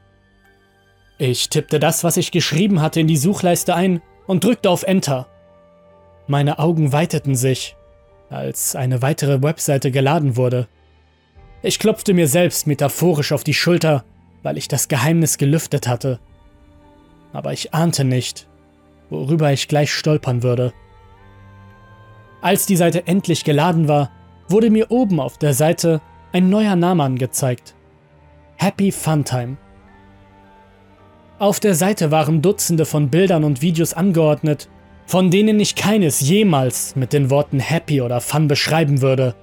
Ich 1.19 1.51
tippte 1.51 1.79
das, 1.79 2.03
was 2.03 2.17
ich 2.17 2.33
geschrieben 2.33 2.83
hatte, 2.83 2.99
in 2.99 3.07
die 3.07 3.17
Suchleiste 3.17 3.77
ein 3.77 4.03
und 4.27 4.45
drückte 4.45 4.71
auf 4.71 4.83
Enter. 4.83 5.27
Meine 6.27 6.59
Augen 6.59 6.93
weiteten 6.93 7.35
sich, 7.35 7.77
als 8.31 8.75
eine 8.77 9.03
weitere 9.03 9.43
Webseite 9.43 9.91
geladen 9.91 10.37
wurde. 10.37 10.69
Ich 11.63 11.79
klopfte 11.79 12.15
mir 12.15 12.29
selbst 12.29 12.67
metaphorisch 12.67 13.33
auf 13.33 13.45
die 13.45 13.55
Schulter, 13.55 14.05
weil 14.43 14.59
ich 14.59 14.69
das 14.69 14.89
Geheimnis 14.89 15.39
gelüftet 15.39 15.87
hatte. 15.89 16.19
Aber 17.33 17.53
ich 17.53 17.75
ahnte 17.75 18.05
nicht, 18.05 18.47
worüber 19.11 19.53
ich 19.53 19.69
gleich 19.69 19.93
stolpern 19.93 20.43
würde. 20.43 20.73
Als 22.41 22.67
die 22.67 22.77
Seite 22.77 23.07
endlich 23.07 23.45
geladen 23.45 23.89
war, 23.89 24.11
wurde 24.49 24.71
mir 24.71 24.91
oben 24.91 25.21
auf 25.21 25.39
der 25.39 25.55
Seite 25.55 26.01
ein 26.33 26.51
neuer 26.51 26.77
Name 26.77 27.03
angezeigt. 27.03 27.75
Happy 28.57 28.93
Funtime. 28.93 29.57
Auf 31.39 31.59
der 31.59 31.75
Seite 31.75 32.11
waren 32.11 32.43
Dutzende 32.43 32.85
von 32.85 33.11
Bildern 33.11 33.43
und 33.43 33.61
Videos 33.61 33.93
angeordnet, 33.93 34.69
von 35.07 35.31
denen 35.31 35.59
ich 35.59 35.75
keines 35.75 36.21
jemals 36.21 36.95
mit 36.97 37.13
den 37.13 37.29
Worten 37.29 37.59
Happy 37.59 38.01
oder 38.01 38.21
Fun 38.21 38.47
beschreiben 38.47 39.03
würde. 39.03 39.35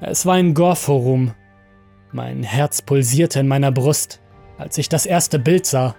Es 0.00 0.26
war 0.26 0.34
ein 0.34 0.54
Gore-Forum. 0.54 1.32
Mein 2.12 2.42
Herz 2.42 2.82
pulsierte 2.82 3.40
in 3.40 3.48
meiner 3.48 3.70
Brust, 3.72 4.20
als 4.58 4.76
ich 4.78 4.88
das 4.88 5.06
erste 5.06 5.38
Bild 5.38 5.66
sah. 5.66 5.94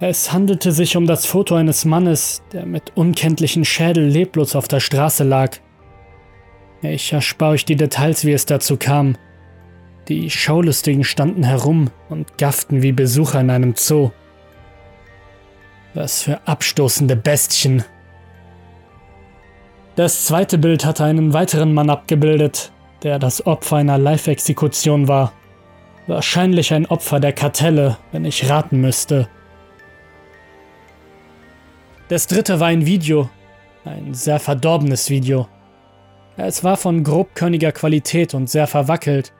Es 0.00 0.32
handelte 0.32 0.72
sich 0.72 0.96
um 0.96 1.06
das 1.06 1.26
Foto 1.26 1.54
eines 1.54 1.84
Mannes, 1.84 2.42
der 2.52 2.66
mit 2.66 2.96
unkenntlichen 2.96 3.64
Schädel 3.64 4.06
leblos 4.06 4.56
auf 4.56 4.68
der 4.68 4.80
Straße 4.80 5.24
lag. 5.24 5.56
Ich 6.82 7.12
erspare 7.12 7.52
euch 7.52 7.64
die 7.64 7.76
Details, 7.76 8.24
wie 8.24 8.32
es 8.32 8.46
dazu 8.46 8.76
kam. 8.76 9.16
Die 10.08 10.28
Schaulustigen 10.28 11.02
standen 11.02 11.44
herum 11.44 11.90
und 12.10 12.36
gafften 12.36 12.82
wie 12.82 12.92
Besucher 12.92 13.40
in 13.40 13.50
einem 13.50 13.74
Zoo. 13.74 14.10
Was 15.94 16.22
für 16.24 16.46
abstoßende 16.46 17.16
Bestien. 17.16 17.84
Das 19.96 20.26
zweite 20.26 20.58
Bild 20.58 20.84
hatte 20.84 21.04
einen 21.04 21.32
weiteren 21.32 21.72
Mann 21.72 21.88
abgebildet, 21.88 22.72
der 23.02 23.18
das 23.18 23.46
Opfer 23.46 23.76
einer 23.76 23.96
Live-Exekution 23.96 25.08
war. 25.08 25.32
Wahrscheinlich 26.06 26.74
ein 26.74 26.84
Opfer 26.84 27.18
der 27.18 27.32
Kartelle, 27.32 27.96
wenn 28.12 28.26
ich 28.26 28.50
raten 28.50 28.80
müsste. 28.80 29.28
Das 32.08 32.26
dritte 32.26 32.60
war 32.60 32.66
ein 32.66 32.84
Video, 32.84 33.30
ein 33.86 34.12
sehr 34.12 34.38
verdorbenes 34.38 35.08
Video. 35.08 35.48
Es 36.36 36.62
war 36.62 36.76
von 36.76 37.04
grobkörniger 37.04 37.72
Qualität 37.72 38.34
und 38.34 38.50
sehr 38.50 38.66
verwackelt, 38.66 39.32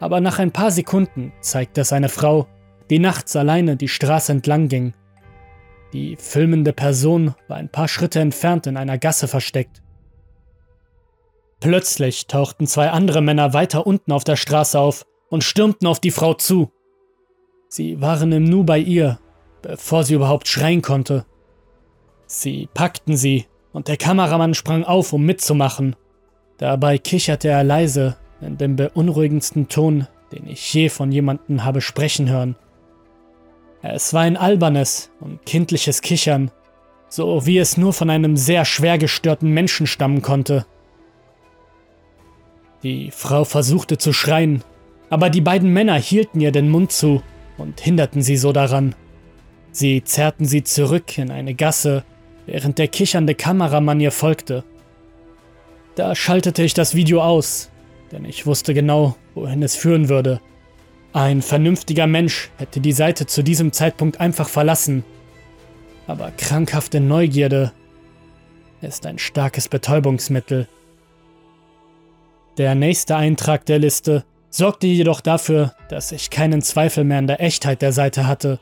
aber 0.00 0.20
nach 0.20 0.38
ein 0.38 0.52
paar 0.52 0.70
Sekunden 0.70 1.32
zeigte 1.40 1.80
es 1.80 1.92
eine 1.92 2.08
Frau, 2.08 2.46
die 2.90 2.98
nachts 2.98 3.36
alleine 3.36 3.76
die 3.76 3.88
Straße 3.88 4.32
entlang 4.32 4.68
ging. 4.68 4.94
Die 5.92 6.16
filmende 6.16 6.72
Person 6.72 7.34
war 7.48 7.56
ein 7.56 7.70
paar 7.70 7.88
Schritte 7.88 8.20
entfernt 8.20 8.66
in 8.66 8.76
einer 8.76 8.98
Gasse 8.98 9.28
versteckt. 9.28 9.82
Plötzlich 11.60 12.26
tauchten 12.26 12.66
zwei 12.66 12.90
andere 12.90 13.20
Männer 13.20 13.52
weiter 13.52 13.86
unten 13.86 14.12
auf 14.12 14.24
der 14.24 14.36
Straße 14.36 14.78
auf 14.78 15.06
und 15.28 15.44
stürmten 15.44 15.88
auf 15.88 15.98
die 15.98 16.10
Frau 16.10 16.34
zu. 16.34 16.70
Sie 17.68 18.00
waren 18.00 18.32
im 18.32 18.44
Nu 18.44 18.64
bei 18.64 18.78
ihr, 18.78 19.18
bevor 19.62 20.04
sie 20.04 20.14
überhaupt 20.14 20.46
schreien 20.46 20.82
konnte. 20.82 21.26
Sie 22.26 22.68
packten 22.74 23.16
sie 23.16 23.46
und 23.72 23.88
der 23.88 23.96
Kameramann 23.96 24.54
sprang 24.54 24.84
auf, 24.84 25.12
um 25.12 25.24
mitzumachen. 25.24 25.96
Dabei 26.58 26.98
kicherte 26.98 27.48
er 27.48 27.64
leise 27.64 28.16
in 28.40 28.56
dem 28.58 28.76
beunruhigendsten 28.76 29.68
Ton, 29.68 30.06
den 30.32 30.46
ich 30.46 30.72
je 30.72 30.88
von 30.88 31.10
jemandem 31.10 31.64
habe 31.64 31.80
sprechen 31.80 32.28
hören. 32.28 32.56
Es 33.82 34.12
war 34.12 34.22
ein 34.22 34.36
albernes 34.36 35.10
und 35.20 35.44
kindliches 35.46 36.02
Kichern, 36.02 36.50
so 37.08 37.46
wie 37.46 37.58
es 37.58 37.76
nur 37.76 37.92
von 37.92 38.10
einem 38.10 38.36
sehr 38.36 38.64
schwer 38.64 38.98
gestörten 38.98 39.50
Menschen 39.50 39.86
stammen 39.86 40.22
konnte. 40.22 40.66
Die 42.82 43.10
Frau 43.10 43.44
versuchte 43.44 43.98
zu 43.98 44.12
schreien, 44.12 44.62
aber 45.10 45.30
die 45.30 45.40
beiden 45.40 45.72
Männer 45.72 45.94
hielten 45.94 46.40
ihr 46.40 46.52
den 46.52 46.70
Mund 46.70 46.92
zu 46.92 47.22
und 47.56 47.80
hinderten 47.80 48.22
sie 48.22 48.36
so 48.36 48.52
daran. 48.52 48.94
Sie 49.72 50.02
zerrten 50.04 50.46
sie 50.46 50.64
zurück 50.64 51.18
in 51.18 51.30
eine 51.30 51.54
Gasse, 51.54 52.04
während 52.46 52.78
der 52.78 52.88
kichernde 52.88 53.34
Kameramann 53.34 54.00
ihr 54.00 54.12
folgte. 54.12 54.64
Da 55.94 56.14
schaltete 56.14 56.62
ich 56.62 56.74
das 56.74 56.94
Video 56.94 57.22
aus, 57.22 57.70
denn 58.12 58.24
ich 58.24 58.46
wusste 58.46 58.74
genau, 58.74 59.16
wohin 59.34 59.62
es 59.62 59.76
führen 59.76 60.08
würde. 60.08 60.40
Ein 61.12 61.42
vernünftiger 61.42 62.06
Mensch 62.06 62.50
hätte 62.58 62.80
die 62.80 62.92
Seite 62.92 63.26
zu 63.26 63.42
diesem 63.42 63.72
Zeitpunkt 63.72 64.20
einfach 64.20 64.48
verlassen. 64.48 65.04
Aber 66.06 66.30
krankhafte 66.30 67.00
Neugierde 67.00 67.72
ist 68.80 69.06
ein 69.06 69.18
starkes 69.18 69.68
Betäubungsmittel. 69.68 70.68
Der 72.56 72.74
nächste 72.74 73.16
Eintrag 73.16 73.66
der 73.66 73.78
Liste 73.78 74.24
sorgte 74.50 74.86
jedoch 74.86 75.20
dafür, 75.20 75.74
dass 75.88 76.12
ich 76.12 76.30
keinen 76.30 76.62
Zweifel 76.62 77.04
mehr 77.04 77.18
an 77.18 77.26
der 77.26 77.40
Echtheit 77.40 77.82
der 77.82 77.92
Seite 77.92 78.26
hatte. 78.26 78.58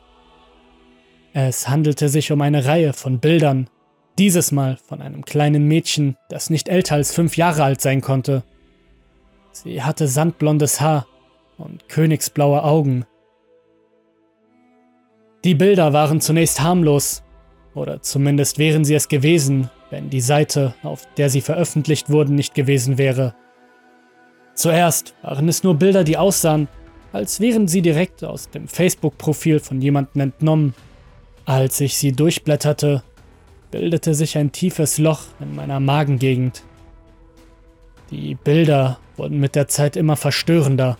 Es 1.33 1.67
handelte 1.69 2.09
sich 2.09 2.31
um 2.31 2.41
eine 2.41 2.65
Reihe 2.65 2.93
von 2.93 3.19
Bildern, 3.19 3.69
dieses 4.17 4.51
Mal 4.51 4.77
von 4.87 5.01
einem 5.01 5.23
kleinen 5.23 5.67
Mädchen, 5.67 6.17
das 6.29 6.49
nicht 6.49 6.69
älter 6.69 6.95
als 6.95 7.13
fünf 7.13 7.37
Jahre 7.37 7.63
alt 7.63 7.81
sein 7.81 8.01
konnte. 8.01 8.43
Sie 9.63 9.81
hatte 9.81 10.07
sandblondes 10.07 10.81
Haar 10.81 11.07
und 11.57 11.89
königsblaue 11.89 12.63
Augen. 12.63 13.05
Die 15.43 15.55
Bilder 15.55 15.93
waren 15.93 16.21
zunächst 16.21 16.61
harmlos, 16.61 17.23
oder 17.73 18.03
zumindest 18.03 18.59
wären 18.59 18.85
sie 18.85 18.93
es 18.93 19.07
gewesen, 19.07 19.71
wenn 19.89 20.11
die 20.11 20.21
Seite, 20.21 20.75
auf 20.83 21.07
der 21.15 21.31
sie 21.31 21.41
veröffentlicht 21.41 22.11
wurden, 22.11 22.35
nicht 22.35 22.53
gewesen 22.53 22.99
wäre. 22.99 23.33
Zuerst 24.53 25.15
waren 25.23 25.47
es 25.49 25.63
nur 25.63 25.73
Bilder, 25.73 26.03
die 26.03 26.17
aussahen, 26.17 26.67
als 27.11 27.39
wären 27.39 27.67
sie 27.67 27.81
direkt 27.81 28.23
aus 28.23 28.51
dem 28.51 28.67
Facebook-Profil 28.67 29.59
von 29.59 29.81
jemandem 29.81 30.21
entnommen. 30.21 30.75
Als 31.45 31.79
ich 31.81 31.97
sie 31.97 32.11
durchblätterte, 32.11 33.01
bildete 33.71 34.13
sich 34.13 34.37
ein 34.37 34.51
tiefes 34.51 34.99
Loch 34.99 35.21
in 35.39 35.55
meiner 35.55 35.79
Magengegend. 35.79 36.63
Die 38.11 38.35
Bilder 38.35 38.99
wurden 39.17 39.39
mit 39.39 39.55
der 39.55 39.67
Zeit 39.67 39.95
immer 39.95 40.15
verstörender. 40.15 40.97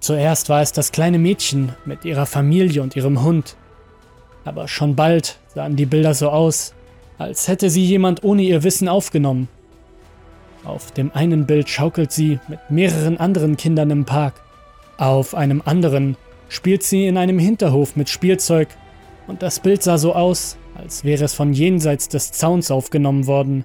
Zuerst 0.00 0.48
war 0.48 0.62
es 0.62 0.72
das 0.72 0.90
kleine 0.90 1.18
Mädchen 1.18 1.74
mit 1.84 2.04
ihrer 2.04 2.26
Familie 2.26 2.82
und 2.82 2.96
ihrem 2.96 3.22
Hund. 3.22 3.56
Aber 4.44 4.66
schon 4.66 4.96
bald 4.96 5.38
sahen 5.54 5.76
die 5.76 5.86
Bilder 5.86 6.14
so 6.14 6.30
aus, 6.30 6.74
als 7.18 7.46
hätte 7.46 7.70
sie 7.70 7.84
jemand 7.84 8.24
ohne 8.24 8.42
ihr 8.42 8.64
Wissen 8.64 8.88
aufgenommen. 8.88 9.48
Auf 10.64 10.90
dem 10.92 11.12
einen 11.12 11.46
Bild 11.46 11.68
schaukelt 11.68 12.12
sie 12.12 12.40
mit 12.48 12.58
mehreren 12.68 13.18
anderen 13.18 13.56
Kindern 13.56 13.90
im 13.90 14.04
Park. 14.04 14.34
Auf 14.96 15.34
einem 15.34 15.62
anderen 15.64 16.16
spielt 16.48 16.82
sie 16.82 17.06
in 17.06 17.16
einem 17.16 17.38
Hinterhof 17.38 17.96
mit 17.96 18.08
Spielzeug 18.08 18.68
und 19.26 19.42
das 19.42 19.60
Bild 19.60 19.82
sah 19.82 19.98
so 19.98 20.14
aus, 20.14 20.56
als 20.74 21.04
wäre 21.04 21.24
es 21.24 21.34
von 21.34 21.52
jenseits 21.52 22.08
des 22.08 22.32
Zauns 22.32 22.70
aufgenommen 22.70 23.26
worden. 23.26 23.64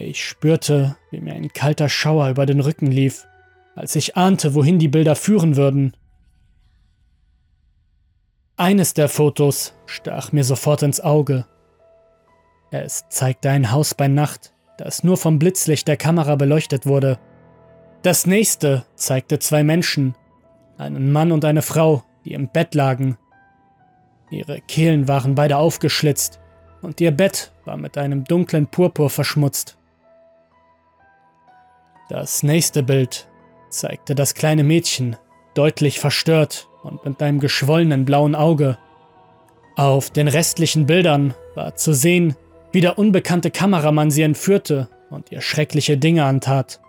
Ich 0.00 0.24
spürte, 0.24 0.96
wie 1.10 1.20
mir 1.20 1.34
ein 1.34 1.52
kalter 1.52 1.88
Schauer 1.88 2.28
über 2.30 2.46
den 2.46 2.60
Rücken 2.60 2.86
lief, 2.86 3.26
als 3.74 3.96
ich 3.96 4.16
ahnte, 4.16 4.54
wohin 4.54 4.78
die 4.78 4.88
Bilder 4.88 5.16
führen 5.16 5.56
würden. 5.56 5.96
Eines 8.56 8.94
der 8.94 9.08
Fotos 9.08 9.74
stach 9.86 10.32
mir 10.32 10.44
sofort 10.44 10.82
ins 10.82 11.00
Auge. 11.00 11.46
Es 12.70 13.08
zeigte 13.08 13.50
ein 13.50 13.70
Haus 13.70 13.94
bei 13.94 14.08
Nacht, 14.08 14.52
das 14.76 15.04
nur 15.04 15.16
vom 15.16 15.38
Blitzlicht 15.38 15.88
der 15.88 15.96
Kamera 15.96 16.36
beleuchtet 16.36 16.86
wurde. 16.86 17.18
Das 18.02 18.26
nächste 18.26 18.84
zeigte 18.94 19.38
zwei 19.38 19.64
Menschen, 19.64 20.14
einen 20.76 21.12
Mann 21.12 21.32
und 21.32 21.44
eine 21.44 21.62
Frau, 21.62 22.04
die 22.24 22.34
im 22.34 22.48
Bett 22.48 22.74
lagen 22.74 23.16
Ihre 24.30 24.60
Kehlen 24.60 25.08
waren 25.08 25.34
beide 25.34 25.56
aufgeschlitzt 25.56 26.38
und 26.82 27.00
ihr 27.00 27.10
Bett 27.10 27.52
war 27.64 27.76
mit 27.76 27.96
einem 27.96 28.24
dunklen 28.24 28.66
Purpur 28.66 29.10
verschmutzt. 29.10 29.77
Das 32.08 32.42
nächste 32.42 32.82
Bild 32.82 33.28
zeigte 33.68 34.14
das 34.14 34.34
kleine 34.34 34.64
Mädchen, 34.64 35.16
deutlich 35.52 36.00
verstört 36.00 36.68
und 36.82 37.04
mit 37.04 37.22
einem 37.22 37.38
geschwollenen 37.38 38.06
blauen 38.06 38.34
Auge. 38.34 38.78
Auf 39.76 40.08
den 40.10 40.26
restlichen 40.26 40.86
Bildern 40.86 41.34
war 41.54 41.76
zu 41.76 41.92
sehen, 41.92 42.34
wie 42.72 42.80
der 42.80 42.98
unbekannte 42.98 43.50
Kameramann 43.50 44.10
sie 44.10 44.22
entführte 44.22 44.88
und 45.10 45.30
ihr 45.32 45.42
schreckliche 45.42 45.98
Dinge 45.98 46.24
antat. 46.24 46.80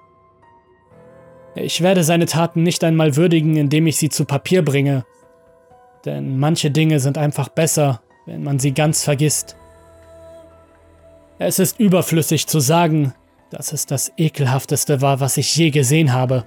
Ich 1.55 1.81
werde 1.81 2.05
seine 2.05 2.25
Taten 2.25 2.63
nicht 2.63 2.83
einmal 2.85 3.17
würdigen, 3.17 3.57
indem 3.57 3.87
ich 3.87 3.97
sie 3.97 4.09
zu 4.09 4.23
Papier 4.23 4.63
bringe. 4.63 5.05
Denn 6.05 6.39
manche 6.39 6.71
Dinge 6.71 7.01
sind 7.01 7.17
einfach 7.17 7.49
besser, 7.49 8.01
wenn 8.25 8.43
man 8.43 8.59
sie 8.59 8.73
ganz 8.73 9.03
vergisst. 9.03 9.57
Es 11.39 11.59
ist 11.59 11.79
überflüssig 11.79 12.47
zu 12.47 12.59
sagen, 12.59 13.13
dass 13.49 13.73
es 13.73 13.85
das 13.85 14.11
ekelhafteste 14.17 15.01
war, 15.01 15.19
was 15.19 15.37
ich 15.37 15.55
je 15.55 15.71
gesehen 15.71 16.13
habe. 16.13 16.45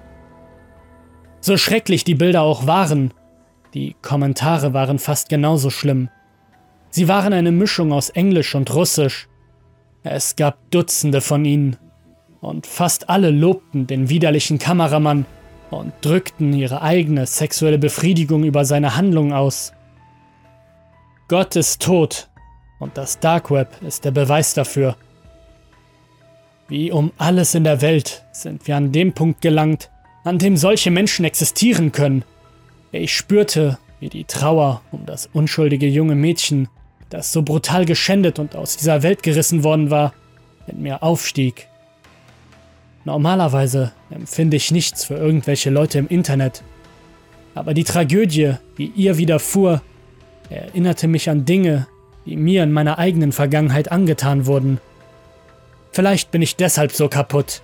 So 1.41 1.57
schrecklich 1.57 2.03
die 2.03 2.15
Bilder 2.15 2.41
auch 2.41 2.67
waren, 2.67 3.13
die 3.73 3.95
Kommentare 4.01 4.73
waren 4.73 4.99
fast 4.99 5.29
genauso 5.29 5.69
schlimm. 5.69 6.09
Sie 6.89 7.07
waren 7.07 7.33
eine 7.33 7.51
Mischung 7.51 7.91
aus 7.91 8.09
Englisch 8.09 8.53
und 8.55 8.73
Russisch. 8.73 9.27
Es 10.03 10.35
gab 10.35 10.69
Dutzende 10.69 11.21
von 11.21 11.43
ihnen, 11.43 11.77
und 12.39 12.67
fast 12.67 13.09
alle 13.09 13.31
lobten 13.31 13.87
den 13.87 14.09
widerlichen 14.09 14.59
Kameramann 14.59 15.25
und 15.71 15.93
drückten 16.01 16.53
ihre 16.53 16.81
eigene 16.81 17.25
sexuelle 17.25 17.79
Befriedigung 17.79 18.43
über 18.43 18.65
seine 18.65 18.95
Handlung 18.95 19.33
aus. 19.33 19.73
Gott 21.29 21.55
ist 21.55 21.81
tot, 21.81 22.29
und 22.79 22.97
das 22.97 23.19
Dark 23.19 23.49
Web 23.49 23.81
ist 23.81 24.05
der 24.05 24.11
Beweis 24.11 24.53
dafür. 24.53 24.97
Wie 26.67 26.91
um 26.91 27.11
alles 27.17 27.55
in 27.55 27.63
der 27.63 27.81
Welt 27.81 28.23
sind 28.31 28.67
wir 28.67 28.77
an 28.77 28.91
dem 28.91 29.13
Punkt 29.13 29.41
gelangt, 29.41 29.89
an 30.23 30.39
dem 30.39 30.57
solche 30.57 30.91
Menschen 30.91 31.25
existieren 31.25 31.91
können. 31.91 32.23
Ich 32.91 33.15
spürte, 33.15 33.77
wie 33.99 34.09
die 34.09 34.23
Trauer 34.23 34.81
um 34.91 35.05
das 35.05 35.29
unschuldige 35.33 35.87
junge 35.87 36.15
Mädchen, 36.15 36.69
das 37.09 37.31
so 37.31 37.41
brutal 37.41 37.85
geschändet 37.85 38.39
und 38.39 38.55
aus 38.55 38.77
dieser 38.77 39.03
Welt 39.03 39.23
gerissen 39.23 39.63
worden 39.63 39.91
war, 39.91 40.13
in 40.67 40.81
mir 40.81 41.03
aufstieg. 41.03 41.67
Normalerweise 43.05 43.91
empfinde 44.09 44.55
ich 44.57 44.71
nichts 44.71 45.03
für 45.05 45.15
irgendwelche 45.15 45.69
Leute 45.69 45.99
im 45.99 46.07
Internet. 46.07 46.63
Aber 47.55 47.73
die 47.73 47.83
Tragödie, 47.83 48.53
die 48.77 48.87
ihr 48.95 49.17
widerfuhr, 49.17 49.81
erinnerte 50.49 51.07
mich 51.07 51.29
an 51.29 51.45
Dinge, 51.45 51.87
die 52.25 52.37
mir 52.37 52.63
in 52.63 52.71
meiner 52.71 52.97
eigenen 52.97 53.33
Vergangenheit 53.33 53.91
angetan 53.91 54.45
wurden. 54.45 54.79
Vielleicht 55.93 56.31
bin 56.31 56.41
ich 56.41 56.55
deshalb 56.55 56.91
so 56.91 57.07
kaputt. 57.07 57.61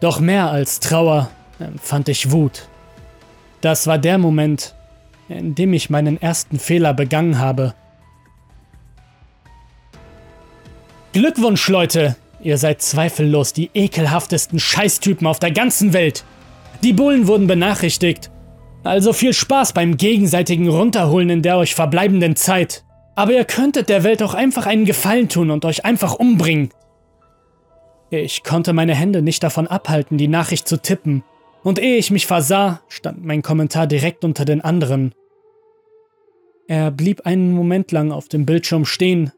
Doch 0.00 0.20
mehr 0.20 0.50
als 0.50 0.80
Trauer 0.80 1.30
empfand 1.58 2.08
ich 2.08 2.30
Wut. 2.30 2.68
Das 3.60 3.86
war 3.86 3.98
der 3.98 4.18
Moment, 4.18 4.74
in 5.28 5.54
dem 5.54 5.72
ich 5.72 5.90
meinen 5.90 6.20
ersten 6.20 6.58
Fehler 6.58 6.94
begangen 6.94 7.38
habe. 7.38 7.74
Glückwunsch, 11.12 11.68
Leute! 11.68 12.16
Ihr 12.42 12.58
seid 12.58 12.82
zweifellos 12.82 13.54
die 13.54 13.70
ekelhaftesten 13.72 14.60
Scheißtypen 14.60 15.26
auf 15.26 15.40
der 15.40 15.50
ganzen 15.50 15.94
Welt. 15.94 16.24
Die 16.82 16.92
Bullen 16.92 17.26
wurden 17.26 17.46
benachrichtigt. 17.46 18.30
Also 18.82 19.14
viel 19.14 19.32
Spaß 19.32 19.72
beim 19.72 19.96
gegenseitigen 19.96 20.68
Runterholen 20.68 21.30
in 21.30 21.42
der 21.42 21.56
euch 21.56 21.74
verbleibenden 21.74 22.36
Zeit. 22.36 22.84
Aber 23.14 23.32
ihr 23.32 23.46
könntet 23.46 23.88
der 23.88 24.04
Welt 24.04 24.22
auch 24.22 24.34
einfach 24.34 24.66
einen 24.66 24.84
Gefallen 24.84 25.30
tun 25.30 25.50
und 25.50 25.64
euch 25.64 25.86
einfach 25.86 26.14
umbringen. 26.14 26.68
Ich 28.10 28.42
konnte 28.44 28.72
meine 28.72 28.94
Hände 28.94 29.22
nicht 29.22 29.42
davon 29.42 29.66
abhalten, 29.66 30.18
die 30.18 30.28
Nachricht 30.28 30.68
zu 30.68 30.80
tippen, 30.80 31.24
und 31.62 31.78
ehe 31.78 31.96
ich 31.96 32.10
mich 32.10 32.26
versah, 32.26 32.82
stand 32.88 33.24
mein 33.24 33.42
Kommentar 33.42 33.86
direkt 33.86 34.24
unter 34.24 34.44
den 34.44 34.60
anderen. 34.60 35.14
Er 36.66 36.90
blieb 36.90 37.22
einen 37.26 37.52
Moment 37.52 37.90
lang 37.90 38.12
auf 38.12 38.28
dem 38.28 38.46
Bildschirm 38.46 38.84
stehen, 38.84 39.32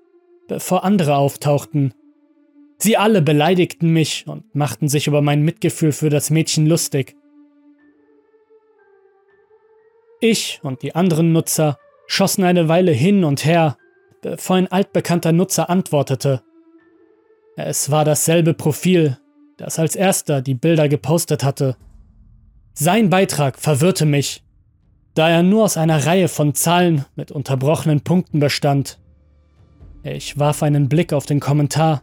bevor 0.48 0.84
andere 0.84 1.16
auftauchten. 1.16 1.94
Sie 2.78 2.96
alle 2.96 3.22
beleidigten 3.22 3.92
mich 3.92 4.26
und 4.26 4.54
machten 4.54 4.88
sich 4.88 5.06
über 5.06 5.22
mein 5.22 5.42
Mitgefühl 5.42 5.92
für 5.92 6.10
das 6.10 6.30
Mädchen 6.30 6.66
lustig. 6.66 7.16
Ich 10.20 10.60
und 10.62 10.82
die 10.82 10.94
anderen 10.94 11.32
Nutzer 11.32 11.78
schossen 12.06 12.44
eine 12.44 12.68
Weile 12.68 12.92
hin 12.92 13.24
und 13.24 13.44
her, 13.44 13.76
bevor 14.22 14.56
ein 14.56 14.70
altbekannter 14.70 15.32
Nutzer 15.32 15.70
antwortete. 15.70 16.42
Es 17.58 17.90
war 17.90 18.04
dasselbe 18.04 18.52
Profil, 18.52 19.16
das 19.56 19.78
als 19.78 19.96
erster 19.96 20.42
die 20.42 20.54
Bilder 20.54 20.90
gepostet 20.90 21.42
hatte. 21.42 21.76
Sein 22.74 23.08
Beitrag 23.08 23.58
verwirrte 23.58 24.04
mich, 24.04 24.44
da 25.14 25.30
er 25.30 25.42
nur 25.42 25.64
aus 25.64 25.78
einer 25.78 26.04
Reihe 26.04 26.28
von 26.28 26.54
Zahlen 26.54 27.06
mit 27.14 27.32
unterbrochenen 27.32 28.02
Punkten 28.02 28.40
bestand. 28.40 28.98
Ich 30.02 30.38
warf 30.38 30.62
einen 30.62 30.90
Blick 30.90 31.14
auf 31.14 31.24
den 31.24 31.40
Kommentar, 31.40 32.02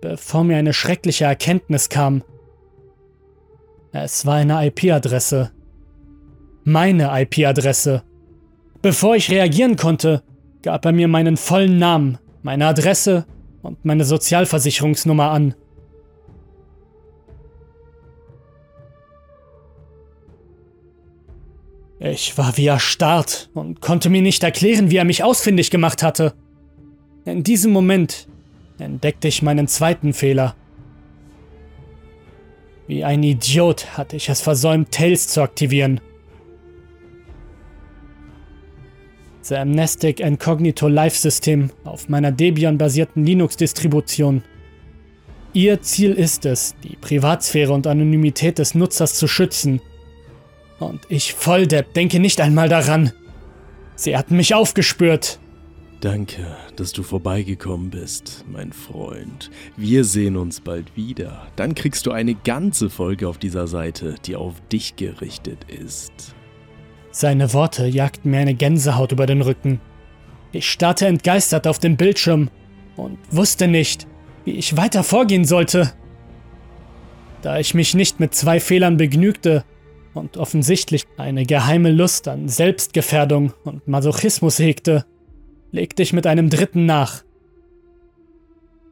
bevor 0.00 0.42
mir 0.42 0.56
eine 0.56 0.72
schreckliche 0.72 1.26
Erkenntnis 1.26 1.90
kam. 1.90 2.24
Es 3.92 4.24
war 4.24 4.36
eine 4.36 4.66
IP-Adresse. 4.66 5.50
Meine 6.64 7.10
IP-Adresse. 7.20 8.02
Bevor 8.80 9.16
ich 9.16 9.30
reagieren 9.30 9.76
konnte, 9.76 10.22
gab 10.62 10.86
er 10.86 10.92
mir 10.92 11.08
meinen 11.08 11.36
vollen 11.36 11.78
Namen, 11.78 12.16
meine 12.42 12.66
Adresse 12.66 13.26
und 13.64 13.84
meine 13.84 14.04
Sozialversicherungsnummer 14.04 15.30
an. 15.30 15.54
Ich 21.98 22.36
war 22.36 22.56
wie 22.58 22.66
erstarrt 22.66 23.48
und 23.54 23.80
konnte 23.80 24.10
mir 24.10 24.20
nicht 24.20 24.42
erklären, 24.42 24.90
wie 24.90 24.96
er 24.96 25.04
mich 25.04 25.24
ausfindig 25.24 25.70
gemacht 25.70 26.02
hatte. 26.02 26.34
In 27.24 27.42
diesem 27.42 27.72
Moment 27.72 28.28
entdeckte 28.78 29.28
ich 29.28 29.40
meinen 29.40 29.68
zweiten 29.68 30.12
Fehler. 30.12 30.54
Wie 32.86 33.02
ein 33.02 33.22
Idiot 33.22 33.96
hatte 33.96 34.16
ich 34.16 34.28
es 34.28 34.42
versäumt, 34.42 34.90
Tails 34.90 35.28
zu 35.28 35.40
aktivieren. 35.40 36.00
The 39.46 39.56
Amnestic 39.56 40.20
Incognito 40.20 40.88
Live 40.88 41.18
System 41.18 41.68
auf 41.84 42.08
meiner 42.08 42.32
Debian-basierten 42.32 43.26
Linux-Distribution. 43.26 44.42
Ihr 45.52 45.82
Ziel 45.82 46.12
ist 46.12 46.46
es, 46.46 46.74
die 46.82 46.96
Privatsphäre 46.96 47.74
und 47.74 47.86
Anonymität 47.86 48.58
des 48.58 48.74
Nutzers 48.74 49.16
zu 49.16 49.28
schützen. 49.28 49.82
Und 50.78 51.02
ich 51.10 51.34
Volldepp 51.34 51.92
denke 51.92 52.20
nicht 52.20 52.40
einmal 52.40 52.70
daran. 52.70 53.12
Sie 53.96 54.16
hatten 54.16 54.38
mich 54.38 54.54
aufgespürt. 54.54 55.38
Danke, 56.00 56.56
dass 56.76 56.94
du 56.94 57.02
vorbeigekommen 57.02 57.90
bist, 57.90 58.46
mein 58.50 58.72
Freund. 58.72 59.50
Wir 59.76 60.04
sehen 60.04 60.38
uns 60.38 60.62
bald 60.62 60.96
wieder. 60.96 61.48
Dann 61.56 61.74
kriegst 61.74 62.06
du 62.06 62.12
eine 62.12 62.34
ganze 62.34 62.88
Folge 62.88 63.28
auf 63.28 63.36
dieser 63.36 63.66
Seite, 63.66 64.14
die 64.24 64.36
auf 64.36 64.54
dich 64.72 64.96
gerichtet 64.96 65.58
ist. 65.68 66.34
Seine 67.14 67.52
Worte 67.52 67.86
jagten 67.86 68.32
mir 68.32 68.40
eine 68.40 68.54
Gänsehaut 68.54 69.12
über 69.12 69.26
den 69.26 69.40
Rücken. 69.40 69.80
Ich 70.50 70.68
starrte 70.68 71.06
entgeistert 71.06 71.68
auf 71.68 71.78
den 71.78 71.96
Bildschirm 71.96 72.50
und 72.96 73.18
wusste 73.30 73.68
nicht, 73.68 74.08
wie 74.44 74.50
ich 74.50 74.76
weiter 74.76 75.04
vorgehen 75.04 75.44
sollte. 75.44 75.92
Da 77.40 77.60
ich 77.60 77.72
mich 77.72 77.94
nicht 77.94 78.18
mit 78.18 78.34
zwei 78.34 78.58
Fehlern 78.58 78.96
begnügte 78.96 79.62
und 80.12 80.38
offensichtlich 80.38 81.04
eine 81.16 81.46
geheime 81.46 81.92
Lust 81.92 82.26
an 82.26 82.48
Selbstgefährdung 82.48 83.52
und 83.62 83.86
Masochismus 83.86 84.58
hegte, 84.58 85.04
legte 85.70 86.02
ich 86.02 86.12
mit 86.12 86.26
einem 86.26 86.50
dritten 86.50 86.84
nach. 86.84 87.22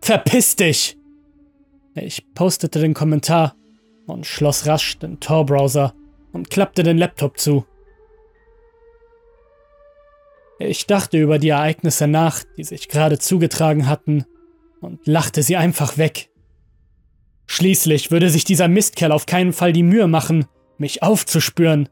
Verpiss 0.00 0.54
dich! 0.54 0.96
Ich 1.96 2.24
postete 2.34 2.78
den 2.78 2.94
Kommentar 2.94 3.56
und 4.06 4.26
schloss 4.26 4.68
rasch 4.68 4.96
den 5.00 5.18
Tor-Browser 5.18 5.92
und 6.32 6.50
klappte 6.50 6.84
den 6.84 6.98
Laptop 6.98 7.36
zu. 7.36 7.66
Ich 10.58 10.86
dachte 10.86 11.18
über 11.18 11.38
die 11.38 11.48
Ereignisse 11.48 12.06
nach, 12.06 12.42
die 12.56 12.64
sich 12.64 12.88
gerade 12.88 13.18
zugetragen 13.18 13.88
hatten, 13.88 14.24
und 14.80 15.06
lachte 15.06 15.42
sie 15.42 15.56
einfach 15.56 15.96
weg. 15.96 16.30
Schließlich 17.46 18.10
würde 18.10 18.30
sich 18.30 18.44
dieser 18.44 18.68
Mistkerl 18.68 19.12
auf 19.12 19.26
keinen 19.26 19.52
Fall 19.52 19.72
die 19.72 19.82
Mühe 19.82 20.08
machen, 20.08 20.46
mich 20.78 21.02
aufzuspüren. 21.02 21.88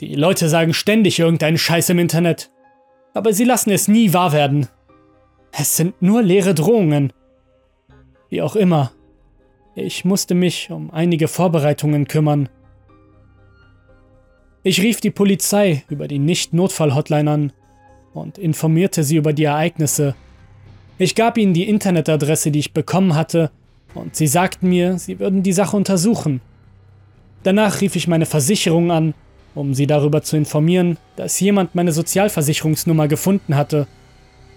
Die 0.00 0.14
Leute 0.14 0.48
sagen 0.48 0.74
ständig 0.74 1.18
irgendeinen 1.18 1.58
Scheiß 1.58 1.90
im 1.90 1.98
Internet, 1.98 2.50
aber 3.14 3.32
sie 3.32 3.44
lassen 3.44 3.70
es 3.70 3.88
nie 3.88 4.12
wahr 4.12 4.32
werden. 4.32 4.68
Es 5.52 5.76
sind 5.76 6.00
nur 6.02 6.22
leere 6.22 6.54
Drohungen. 6.54 7.12
Wie 8.28 8.42
auch 8.42 8.56
immer, 8.56 8.92
ich 9.74 10.04
musste 10.04 10.34
mich 10.34 10.70
um 10.70 10.90
einige 10.90 11.28
Vorbereitungen 11.28 12.08
kümmern. 12.08 12.48
Ich 14.62 14.82
rief 14.82 15.00
die 15.00 15.10
Polizei 15.10 15.84
über 15.88 16.08
die 16.08 16.18
Nicht-Notfall-Hotline 16.18 17.30
an 17.30 17.52
und 18.16 18.38
informierte 18.38 19.04
sie 19.04 19.16
über 19.16 19.32
die 19.32 19.44
Ereignisse. 19.44 20.14
Ich 20.98 21.14
gab 21.14 21.36
ihnen 21.36 21.54
die 21.54 21.68
Internetadresse, 21.68 22.50
die 22.50 22.60
ich 22.60 22.72
bekommen 22.72 23.14
hatte, 23.14 23.50
und 23.94 24.16
sie 24.16 24.26
sagten 24.26 24.68
mir, 24.68 24.98
sie 24.98 25.18
würden 25.18 25.42
die 25.42 25.52
Sache 25.52 25.76
untersuchen. 25.76 26.40
Danach 27.42 27.80
rief 27.80 27.96
ich 27.96 28.08
meine 28.08 28.26
Versicherung 28.26 28.90
an, 28.90 29.14
um 29.54 29.74
sie 29.74 29.86
darüber 29.86 30.22
zu 30.22 30.36
informieren, 30.36 30.98
dass 31.16 31.40
jemand 31.40 31.74
meine 31.74 31.92
Sozialversicherungsnummer 31.92 33.08
gefunden 33.08 33.56
hatte, 33.56 33.86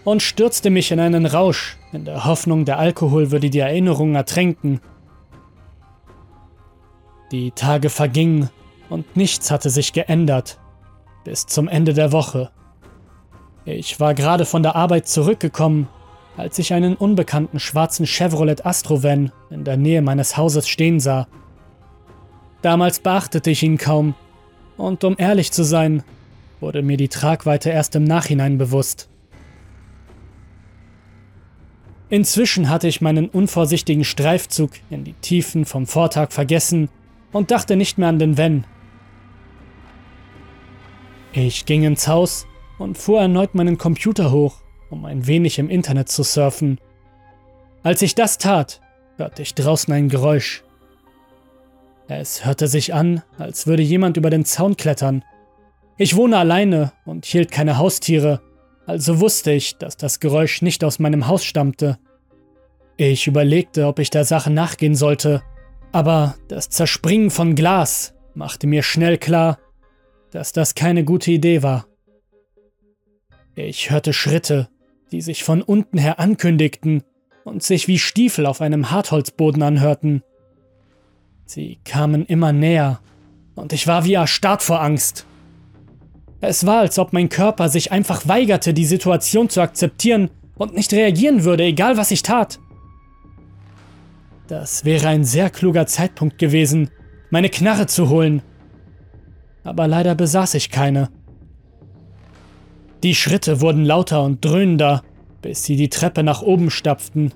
und 0.06 0.22
stürzte 0.22 0.70
mich 0.70 0.92
in 0.92 1.00
einen 1.00 1.26
Rausch, 1.26 1.78
in 1.92 2.06
der 2.06 2.26
Hoffnung, 2.26 2.64
der 2.66 2.80
Alkohol 2.80 3.32
würde 3.32 3.50
die 3.50 3.60
Erinnerungen 3.60 4.16
ertränken. 4.16 4.80
Die 7.32 7.52
Tage 7.52 7.90
vergingen 7.90 8.50
und 8.90 9.18
nichts 9.18 9.52
hatte 9.52 9.70
sich 9.70 9.92
geändert. 9.94 10.58
Bis 11.26 11.46
zum 11.46 11.68
Ende 11.68 11.94
der 11.94 12.12
Woche. 12.12 12.50
Ich 13.72 14.00
war 14.00 14.16
gerade 14.16 14.46
von 14.46 14.64
der 14.64 14.76
Arbeit 14.76 15.08
zurückgekommen, 15.08 15.88
als 16.38 16.58
ich 16.58 16.74
einen 16.74 16.96
unbekannten 16.96 17.60
schwarzen 17.60 18.08
Chevrolet 18.08 18.66
Astrovan 18.66 19.32
in 19.52 19.64
der 19.64 19.78
Nähe 19.78 20.02
meines 20.02 20.38
Hauses 20.38 20.68
stehen 20.68 21.00
sah. 21.00 21.28
Damals 22.64 23.00
beachtete 23.00 23.52
ich 23.52 23.62
ihn 23.62 23.78
kaum, 23.78 24.16
und 24.76 25.04
um 25.04 25.16
ehrlich 25.20 25.52
zu 25.52 25.64
sein, 25.64 26.04
wurde 26.60 26.82
mir 26.82 26.98
die 26.98 27.10
Tragweite 27.10 27.70
erst 27.70 27.96
im 27.96 28.06
Nachhinein 28.06 28.58
bewusst. 28.58 29.08
Inzwischen 32.10 32.70
hatte 32.70 32.88
ich 32.88 33.02
meinen 33.02 33.30
unvorsichtigen 33.30 34.04
Streifzug 34.04 34.72
in 34.90 35.04
die 35.04 35.14
Tiefen 35.14 35.66
vom 35.66 35.86
Vortag 35.86 36.32
vergessen 36.32 36.90
und 37.32 37.52
dachte 37.52 37.76
nicht 37.76 38.00
mehr 38.00 38.10
an 38.10 38.18
den 38.18 38.36
Van. 38.36 38.64
Ich 41.34 41.68
ging 41.68 41.84
ins 41.84 42.08
Haus 42.08 42.48
und 42.80 42.98
fuhr 42.98 43.22
erneut 43.22 43.54
meinen 43.54 43.78
Computer 43.78 44.32
hoch, 44.32 44.56
um 44.90 45.06
ein 45.06 45.28
wenig 45.28 45.60
im 45.60 45.70
Internet 45.70 46.10
zu 46.10 46.24
surfen. 46.24 46.80
Als 47.84 48.02
ich 48.02 48.16
das 48.16 48.38
tat, 48.38 48.82
hörte 49.18 49.42
ich 49.42 49.54
draußen 49.54 49.94
ein 49.94 50.10
Geräusch. 50.10 50.64
Es 52.08 52.46
hörte 52.46 52.68
sich 52.68 52.94
an, 52.94 53.22
als 53.38 53.68
würde 53.68 53.84
jemand 53.84 54.18
über 54.18 54.32
den 54.32 54.46
Zaun 54.46 54.76
klettern. 54.78 55.24
Ich 55.98 56.16
wohne 56.16 56.38
alleine 56.38 56.94
und 57.06 57.26
hielt 57.26 57.52
keine 57.52 57.78
Haustiere, 57.78 58.42
also 58.88 59.20
wusste 59.20 59.52
ich, 59.52 59.78
dass 59.78 59.98
das 59.98 60.20
Geräusch 60.20 60.64
nicht 60.64 60.84
aus 60.84 60.98
meinem 60.98 61.28
Haus 61.28 61.44
stammte. 61.44 62.00
Ich 62.98 63.28
überlegte, 63.28 63.86
ob 63.86 64.00
ich 64.00 64.10
der 64.10 64.26
Sache 64.26 64.50
nachgehen 64.50 64.96
sollte, 64.96 65.44
aber 65.92 66.36
das 66.48 66.70
Zerspringen 66.70 67.30
von 67.30 67.54
Glas 67.54 68.16
machte 68.34 68.66
mir 68.66 68.82
schnell 68.82 69.18
klar, 69.18 69.60
dass 70.32 70.54
das 70.54 70.74
keine 70.74 71.04
gute 71.04 71.32
Idee 71.32 71.62
war. 71.62 71.89
Ich 73.62 73.92
hörte 73.92 74.14
Schritte, 74.14 74.70
die 75.12 75.20
sich 75.20 75.44
von 75.44 75.62
unten 75.62 75.98
her 75.98 76.18
ankündigten 76.18 77.04
und 77.44 77.62
sich 77.62 77.90
wie 77.90 78.00
Stiefel 78.00 78.46
auf 78.46 78.62
einem 78.62 78.90
Hartholzboden 78.90 79.62
anhörten. 79.62 80.24
Sie 81.46 81.78
kamen 81.84 82.26
immer 82.26 82.54
näher, 82.54 83.02
und 83.56 83.74
ich 83.74 83.86
war 83.86 84.06
wie 84.06 84.14
erstarrt 84.14 84.64
vor 84.64 84.82
Angst. 84.82 85.26
Es 86.40 86.66
war, 86.66 86.80
als 86.80 86.98
ob 87.00 87.12
mein 87.12 87.28
Körper 87.28 87.68
sich 87.68 87.92
einfach 87.92 88.30
weigerte, 88.30 88.74
die 88.74 88.86
Situation 88.86 89.50
zu 89.50 89.60
akzeptieren 89.60 90.30
und 90.56 90.74
nicht 90.74 90.94
reagieren 90.94 91.44
würde, 91.44 91.64
egal 91.64 91.98
was 91.98 92.12
ich 92.12 92.24
tat. 92.24 92.60
Das 94.48 94.86
wäre 94.86 95.10
ein 95.10 95.26
sehr 95.26 95.50
kluger 95.50 95.86
Zeitpunkt 95.86 96.38
gewesen, 96.38 96.92
meine 97.30 97.50
Knarre 97.50 97.88
zu 97.88 98.08
holen. 98.08 98.42
Aber 99.66 99.86
leider 99.86 100.16
besaß 100.16 100.54
ich 100.54 100.72
keine. 100.72 101.10
Die 103.04 103.16
Schritte 103.16 103.62
wurden 103.62 103.86
lauter 103.86 104.24
und 104.24 104.44
dröhnender, 104.44 105.04
bis 105.42 105.64
sie 105.64 105.78
die 105.78 105.90
Treppe 105.90 106.24
nach 106.24 106.42
oben 106.42 106.70
stapften. 106.70 107.34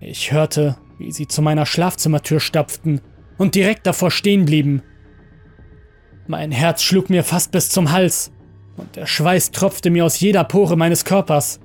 Ich 0.00 0.32
hörte, 0.32 0.76
wie 0.98 1.12
sie 1.12 1.26
zu 1.26 1.40
meiner 1.40 1.64
Schlafzimmertür 1.64 2.40
stapften 2.40 3.00
und 3.38 3.54
direkt 3.54 3.86
davor 3.86 4.10
stehen 4.10 4.44
blieben. 4.44 4.82
Mein 6.26 6.52
Herz 6.52 6.82
schlug 6.82 7.08
mir 7.08 7.24
fast 7.24 7.52
bis 7.52 7.70
zum 7.70 7.90
Hals 7.90 8.32
und 8.76 8.96
der 8.96 9.06
Schweiß 9.06 9.50
tropfte 9.50 9.90
mir 9.90 10.04
aus 10.04 10.20
jeder 10.20 10.44
Pore 10.44 10.76
meines 10.76 11.04
Körpers. 11.04 11.60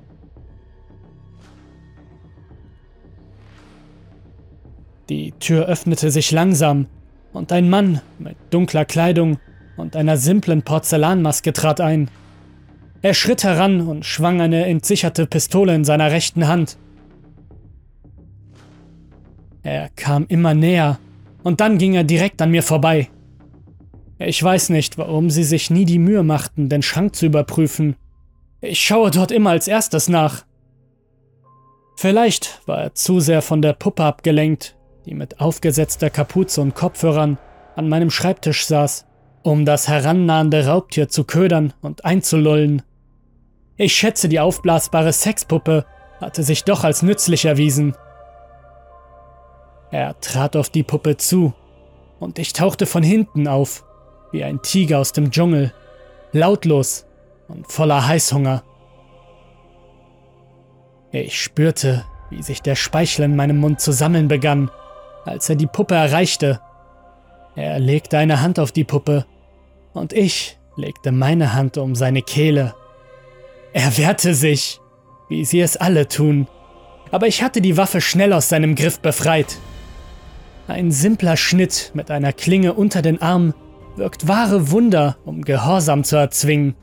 Die 5.10 5.32
Tür 5.34 5.66
öffnete 5.66 6.12
sich 6.12 6.32
langsam 6.32 6.86
und 7.34 7.52
ein 7.52 7.70
Mann 7.70 8.02
mit 8.20 8.38
dunkler 8.52 8.86
Kleidung 8.86 9.40
und 9.76 9.96
einer 9.96 10.18
simplen 10.18 10.62
Porzellanmaske 10.62 11.52
trat 11.52 11.82
ein. 11.82 12.10
Er 13.02 13.14
schritt 13.14 13.44
heran 13.44 13.88
und 13.88 14.06
schwang 14.06 14.42
eine 14.42 14.66
entsicherte 14.66 15.26
Pistole 15.26 15.74
in 15.74 15.86
seiner 15.86 16.12
rechten 16.12 16.48
Hand. 16.48 16.78
Er 19.64 19.90
kam 19.96 20.26
immer 20.28 20.54
näher 20.54 21.00
und 21.44 21.62
dann 21.62 21.78
ging 21.78 21.94
er 21.94 22.04
direkt 22.04 22.42
an 22.42 22.52
mir 22.52 22.64
vorbei. 22.64 23.10
Ich 24.18 24.44
weiß 24.44 24.70
nicht, 24.70 24.98
warum 24.98 25.30
sie 25.30 25.46
sich 25.46 25.70
nie 25.70 25.86
die 25.86 26.00
Mühe 26.00 26.24
machten, 26.24 26.68
den 26.68 26.82
Schrank 26.82 27.16
zu 27.16 27.26
überprüfen. 27.26 27.96
Ich 28.60 28.82
schaue 28.82 29.12
dort 29.12 29.32
immer 29.32 29.52
als 29.52 29.70
erstes 29.70 30.10
nach. 30.10 30.44
Vielleicht 31.96 32.62
war 32.66 32.80
er 32.80 32.96
zu 32.96 33.22
sehr 33.22 33.42
von 33.42 33.62
der 33.62 33.74
Puppe 33.74 34.04
abgelenkt, 34.04 34.78
die 35.06 35.14
mit 35.14 35.40
aufgesetzter 35.40 36.10
Kapuze 36.10 36.62
und 36.62 36.76
Kopfhörern 36.76 37.38
an 37.78 37.88
meinem 37.88 38.10
Schreibtisch 38.10 38.66
saß, 38.66 39.06
um 39.44 39.64
das 39.64 39.88
herannahende 39.88 40.66
Raubtier 40.66 41.08
zu 41.08 41.24
ködern 41.24 41.74
und 41.82 42.04
einzulullen. 42.04 42.82
Ich 43.82 43.96
schätze, 43.96 44.28
die 44.28 44.42
aufblasbare 44.42 45.14
Sexpuppe 45.14 45.86
hatte 46.20 46.44
sich 46.44 46.66
doch 46.66 46.84
als 46.84 47.02
nützlich 47.02 47.46
erwiesen. 47.46 47.96
Er 49.90 50.20
trat 50.20 50.58
auf 50.58 50.70
die 50.70 50.84
Puppe 50.84 51.16
zu, 51.16 51.54
und 52.20 52.40
ich 52.40 52.52
tauchte 52.52 52.86
von 52.86 53.04
hinten 53.04 53.48
auf, 53.48 53.86
wie 54.34 54.44
ein 54.44 54.62
Tiger 54.62 55.00
aus 55.00 55.14
dem 55.14 55.32
Dschungel, 55.32 55.74
lautlos 56.34 57.06
und 57.48 57.72
voller 57.72 58.06
Heißhunger. 58.06 58.64
Ich 61.12 61.42
spürte, 61.42 62.04
wie 62.30 62.44
sich 62.44 62.62
der 62.62 62.76
Speichel 62.76 63.24
in 63.24 63.38
meinem 63.38 63.60
Mund 63.60 63.80
zu 63.80 63.94
sammeln 63.94 64.28
begann, 64.28 64.70
als 65.24 65.48
er 65.48 65.56
die 65.56 65.68
Puppe 65.68 65.96
erreichte. 65.96 66.60
Er 67.56 67.80
legte 67.80 68.18
eine 68.18 68.42
Hand 68.42 68.60
auf 68.60 68.74
die 68.74 68.84
Puppe, 68.84 69.26
und 69.94 70.12
ich 70.12 70.60
legte 70.76 71.14
meine 71.14 71.54
Hand 71.54 71.78
um 71.78 71.96
seine 71.96 72.22
Kehle. 72.22 72.76
Er 73.74 73.98
wehrte 73.98 74.34
sich, 74.34 74.80
wie 75.28 75.46
sie 75.46 75.62
es 75.62 75.78
alle 75.78 76.08
tun, 76.08 76.48
aber 77.12 77.28
ich 77.28 77.44
hatte 77.44 77.62
die 77.62 77.78
Waffe 77.78 78.02
schnell 78.02 78.34
aus 78.34 78.50
seinem 78.50 78.76
Griff 78.76 79.00
befreit. 79.00 79.58
Ein 80.68 80.92
simpler 80.92 81.38
Schnitt 81.38 81.92
mit 81.94 82.12
einer 82.12 82.34
Klinge 82.34 82.74
unter 82.74 83.02
den 83.02 83.22
Arm 83.22 83.54
wirkt 83.96 84.28
wahre 84.28 84.72
Wunder, 84.72 85.18
um 85.26 85.44
Gehorsam 85.44 86.04
zu 86.04 86.16
erzwingen. 86.16 86.76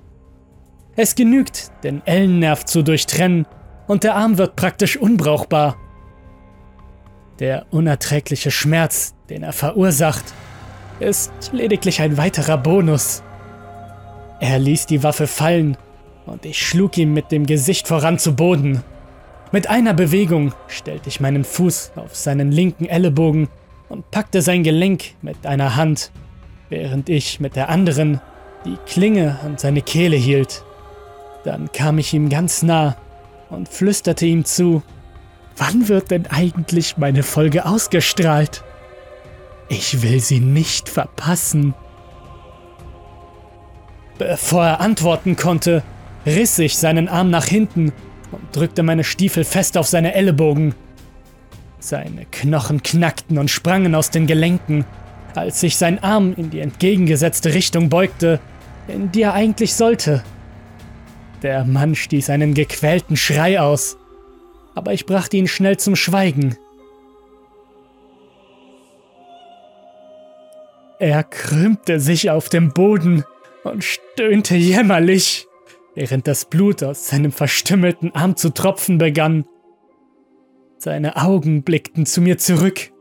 Es 0.96 1.14
genügt, 1.14 1.70
den 1.85 2.05
Ellennerv 2.07 2.64
zu 2.64 2.83
durchtrennen 2.83 3.46
und 3.87 4.05
der 4.05 4.16
Arm 4.16 4.38
wird 4.38 4.57
praktisch 4.57 4.96
unbrauchbar. 4.96 5.77
Der 7.38 7.66
unerträgliche 7.70 8.51
Schmerz, 8.51 9.14
den 9.29 9.42
er 9.42 9.53
verursacht, 9.53 10.25
ist 11.01 11.33
lediglich 11.53 12.01
ein 12.01 12.16
weiterer 12.16 12.57
Bonus. 12.57 13.22
Er 14.40 14.59
ließ 14.59 14.87
die 14.87 15.03
Waffe 15.03 15.27
fallen 15.27 15.77
und 16.27 16.45
ich 16.45 16.67
schlug 16.67 16.99
ihm 16.99 17.15
mit 17.15 17.33
dem 17.33 17.47
Gesicht 17.47 17.89
voran 17.89 18.19
zu 18.19 18.35
Boden. 18.35 18.83
Mit 19.53 19.71
einer 19.71 19.95
Bewegung 19.95 20.53
stellte 20.67 21.09
ich 21.09 21.21
meinen 21.21 21.45
Fuß 21.45 21.93
auf 21.97 22.15
seinen 22.17 22.51
linken 22.51 22.87
Ellenbogen 22.87 23.49
und 23.89 24.11
packte 24.11 24.43
sein 24.43 24.65
Gelenk 24.65 25.15
mit 25.23 25.47
einer 25.47 25.77
Hand, 25.77 26.11
während 26.69 27.09
ich 27.09 27.41
mit 27.41 27.55
der 27.55 27.69
anderen 27.69 28.21
die 28.65 28.77
Klinge 28.87 29.39
an 29.45 29.57
seine 29.57 29.83
Kehle 29.83 30.17
hielt. 30.17 30.65
Dann 31.45 31.71
kam 31.73 31.99
ich 31.99 32.12
ihm 32.12 32.29
ganz 32.29 32.62
nah 32.62 32.97
und 33.49 33.69
flüsterte 33.69 34.27
ihm 34.27 34.45
zu, 34.45 34.83
wann 35.57 35.89
wird 35.89 36.11
denn 36.11 36.27
eigentlich 36.27 36.97
meine 36.97 37.23
Folge 37.23 37.67
ausgestrahlt? 37.67 38.65
Ich 39.69 40.03
will 40.03 40.21
sie 40.21 40.41
nicht 40.41 40.89
verpassen. 40.89 41.75
Bevor 44.19 44.65
er 44.65 44.81
antworten 44.81 45.37
konnte, 45.37 45.85
riss 46.27 46.59
ich 46.59 46.77
seinen 46.77 47.09
Arm 47.09 47.31
nach 47.31 47.47
hinten 47.47 47.93
und 48.33 48.55
drückte 48.55 48.83
meine 48.83 49.05
Stiefel 49.05 49.45
fest 49.45 49.79
auf 49.79 49.87
seine 49.87 50.15
Ellenbogen. 50.15 50.75
Seine 51.79 52.27
Knochen 52.33 52.83
knackten 52.83 53.39
und 53.39 53.51
sprangen 53.51 53.95
aus 53.95 54.11
den 54.11 54.27
Gelenken, 54.27 54.85
als 55.35 55.61
sich 55.61 55.77
sein 55.77 56.03
Arm 56.03 56.35
in 56.37 56.51
die 56.51 56.61
entgegengesetzte 56.61 57.55
Richtung 57.55 57.89
beugte, 57.89 58.41
in 58.89 59.12
die 59.12 59.23
er 59.23 59.35
eigentlich 59.35 59.75
sollte. 59.75 60.25
Der 61.43 61.65
Mann 61.65 61.95
stieß 61.95 62.31
einen 62.31 62.55
gequälten 62.55 63.17
Schrei 63.17 63.61
aus, 63.61 63.97
aber 64.75 64.93
ich 64.93 65.07
brachte 65.07 65.37
ihn 65.37 65.49
schnell 65.49 65.77
zum 65.77 65.95
Schweigen. 65.95 66.57
Er 70.99 71.23
krümmte 71.25 72.01
sich 72.01 72.31
auf 72.31 72.49
dem 72.49 72.73
Boden 72.73 73.25
und 73.65 73.85
stöhnte 73.85 74.57
jämmerlich 74.57 75.47
während 75.97 76.29
das 76.29 76.45
Blut 76.45 76.85
aus 76.85 77.09
seinem 77.09 77.33
verstümmelten 77.33 78.15
Arm 78.15 78.37
zu 78.37 78.51
tropfen 78.51 78.99
begann. 78.99 79.47
Seine 80.79 81.17
Augen 81.17 81.63
blickten 81.63 82.07
zu 82.07 82.21
mir 82.21 82.39
zurück, 82.39 82.93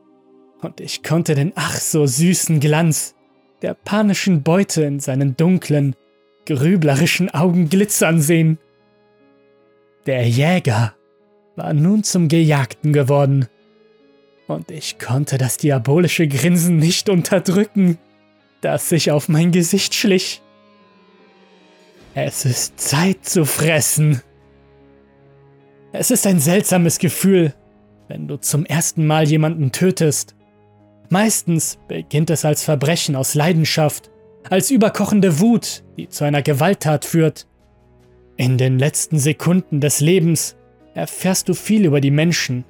und 0.61 0.79
ich 0.79 1.03
konnte 1.03 1.35
den 1.35 1.51
ach 1.55 1.75
so 1.75 2.07
süßen 2.07 2.59
Glanz 2.59 3.13
der 3.61 3.73
panischen 3.73 4.43
Beute 4.43 4.83
in 4.83 4.99
seinen 4.99 5.35
dunklen, 5.35 5.95
grüblerischen 6.45 7.29
Augen 7.33 7.69
glitzern 7.69 8.21
sehen. 8.21 8.57
Der 10.05 10.27
Jäger 10.27 10.95
war 11.55 11.73
nun 11.73 12.03
zum 12.03 12.27
Gejagten 12.27 12.93
geworden. 12.93 13.47
und 14.47 14.69
ich 14.71 14.99
konnte 14.99 15.37
das 15.37 15.57
diabolische 15.57 16.27
Grinsen 16.27 16.77
nicht 16.77 17.09
unterdrücken, 17.09 17.97
das 18.61 18.89
sich 18.89 19.11
auf 19.11 19.27
mein 19.27 19.51
Gesicht 19.51 19.95
schlich. 19.95 20.41
Es 22.17 22.45
ist 22.45 22.79
Zeit 22.79 23.25
zu 23.25 23.43
fressen. 23.43 24.21
Es 25.91 26.11
ist 26.11 26.25
ein 26.25 26.39
seltsames 26.39 26.97
Gefühl, 26.97 27.53
wenn 28.07 28.29
du 28.29 28.37
zum 28.37 28.65
ersten 28.65 29.05
Mal 29.05 29.27
jemanden 29.27 29.73
tötest. 29.73 30.33
Meistens 31.09 31.77
beginnt 31.89 32.29
es 32.29 32.45
als 32.45 32.63
Verbrechen 32.63 33.17
aus 33.17 33.35
Leidenschaft, 33.35 34.11
als 34.49 34.71
überkochende 34.71 35.41
Wut, 35.41 35.83
die 35.97 36.07
zu 36.07 36.23
einer 36.23 36.41
Gewalttat 36.41 37.03
führt. 37.03 37.47
In 38.37 38.57
den 38.57 38.79
letzten 38.79 39.19
Sekunden 39.19 39.81
des 39.81 39.99
Lebens 39.99 40.55
erfährst 40.93 41.49
du 41.49 41.53
viel 41.53 41.83
über 41.83 41.99
die 41.99 42.11
Menschen, 42.11 42.63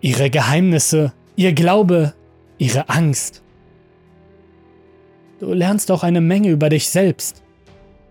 ihre 0.00 0.30
Geheimnisse, 0.30 1.12
ihr 1.34 1.54
Glaube, 1.54 2.14
ihre 2.56 2.88
Angst. 2.88 3.42
Du 5.40 5.52
lernst 5.52 5.90
auch 5.90 6.04
eine 6.04 6.20
Menge 6.20 6.50
über 6.50 6.68
dich 6.68 6.88
selbst. 6.88 7.41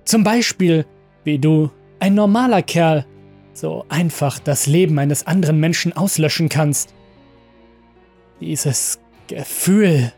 Zum 0.05 0.23
Beispiel, 0.23 0.85
wie 1.23 1.39
du, 1.39 1.69
ein 1.99 2.15
normaler 2.15 2.61
Kerl, 2.61 3.05
so 3.53 3.85
einfach 3.89 4.39
das 4.39 4.65
Leben 4.65 4.97
eines 4.97 5.27
anderen 5.27 5.59
Menschen 5.59 5.93
auslöschen 5.93 6.49
kannst. 6.49 6.93
Dieses 8.39 8.99
Gefühl, 9.27 10.11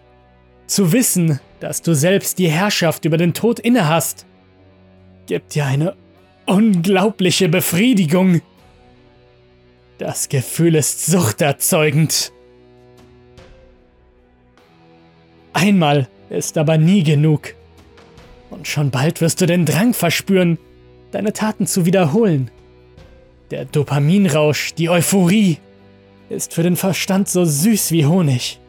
zu 0.67 0.91
wissen, 0.91 1.39
dass 1.59 1.81
du 1.81 1.93
selbst 1.93 2.39
die 2.39 2.49
Herrschaft 2.49 3.05
über 3.05 3.17
den 3.17 3.33
Tod 3.33 3.59
innehast, 3.59 4.25
gibt 5.27 5.55
dir 5.55 5.65
eine 5.65 5.95
unglaubliche 6.45 7.49
Befriedigung. 7.49 8.41
Das 9.97 10.29
Gefühl 10.29 10.75
ist 10.75 11.05
suchterzeugend. 11.05 12.31
Einmal 15.53 16.07
ist 16.29 16.57
aber 16.57 16.77
nie 16.77 17.03
genug. 17.03 17.55
Und 18.53 18.67
schon 18.67 18.91
bald 18.91 19.19
wirst 19.19 19.41
du 19.41 19.47
den 19.47 19.65
Drang 19.65 19.95
verspüren, 19.95 20.59
deine 21.11 21.33
Taten 21.33 21.65
zu 21.65 21.85
wiederholen. 21.85 22.51
Der 23.49 23.65
Dopaminrausch, 23.65 24.75
die 24.75 24.89
Euphorie, 24.89 25.57
ist 26.29 26.53
für 26.53 26.61
den 26.61 26.75
Verstand 26.75 27.27
so 27.27 27.45
süß 27.45 27.91
wie 27.91 28.05
Honig. 28.05 28.59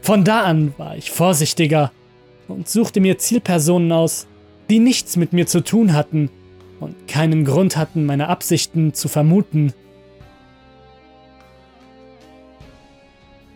Von 0.00 0.24
da 0.24 0.42
an 0.42 0.72
war 0.78 0.96
ich 0.96 1.10
vorsichtiger 1.10 1.92
und 2.48 2.68
suchte 2.68 3.00
mir 3.00 3.18
Zielpersonen 3.18 3.92
aus, 3.92 4.26
die 4.70 4.78
nichts 4.78 5.16
mit 5.16 5.32
mir 5.34 5.46
zu 5.46 5.62
tun 5.62 5.92
hatten 5.92 6.30
und 6.80 7.06
keinen 7.06 7.44
Grund 7.44 7.76
hatten, 7.76 8.06
meine 8.06 8.28
Absichten 8.28 8.94
zu 8.94 9.08
vermuten. 9.08 9.74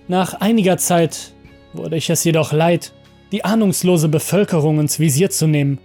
Nach 0.06 0.34
einiger 0.34 0.76
Zeit 0.76 1.32
wurde 1.72 1.96
ich 1.96 2.10
es 2.10 2.24
jedoch 2.24 2.52
leid, 2.52 2.92
die 3.32 3.44
ahnungslose 3.44 4.08
Bevölkerung 4.08 4.80
ins 4.80 4.98
Visier 4.98 5.30
zu 5.30 5.46
nehmen. 5.46 5.78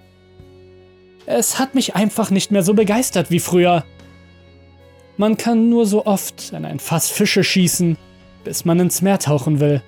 Es 1.26 1.60
hat 1.60 1.76
mich 1.76 1.96
einfach 1.96 2.30
nicht 2.30 2.52
mehr 2.52 2.64
so 2.64 2.74
begeistert 2.74 3.32
wie 3.32 3.40
früher. 3.40 3.84
Man 5.18 5.38
kann 5.38 5.70
nur 5.70 5.86
so 5.86 6.06
oft 6.06 6.54
an 6.54 6.66
ein 6.66 6.80
Fass 6.80 7.10
Fische 7.10 7.44
schießen, 7.44 7.98
bis 8.44 8.66
man 8.66 8.80
ins 8.80 9.02
Meer 9.02 9.20
tauchen 9.20 9.60
will. 9.60 9.82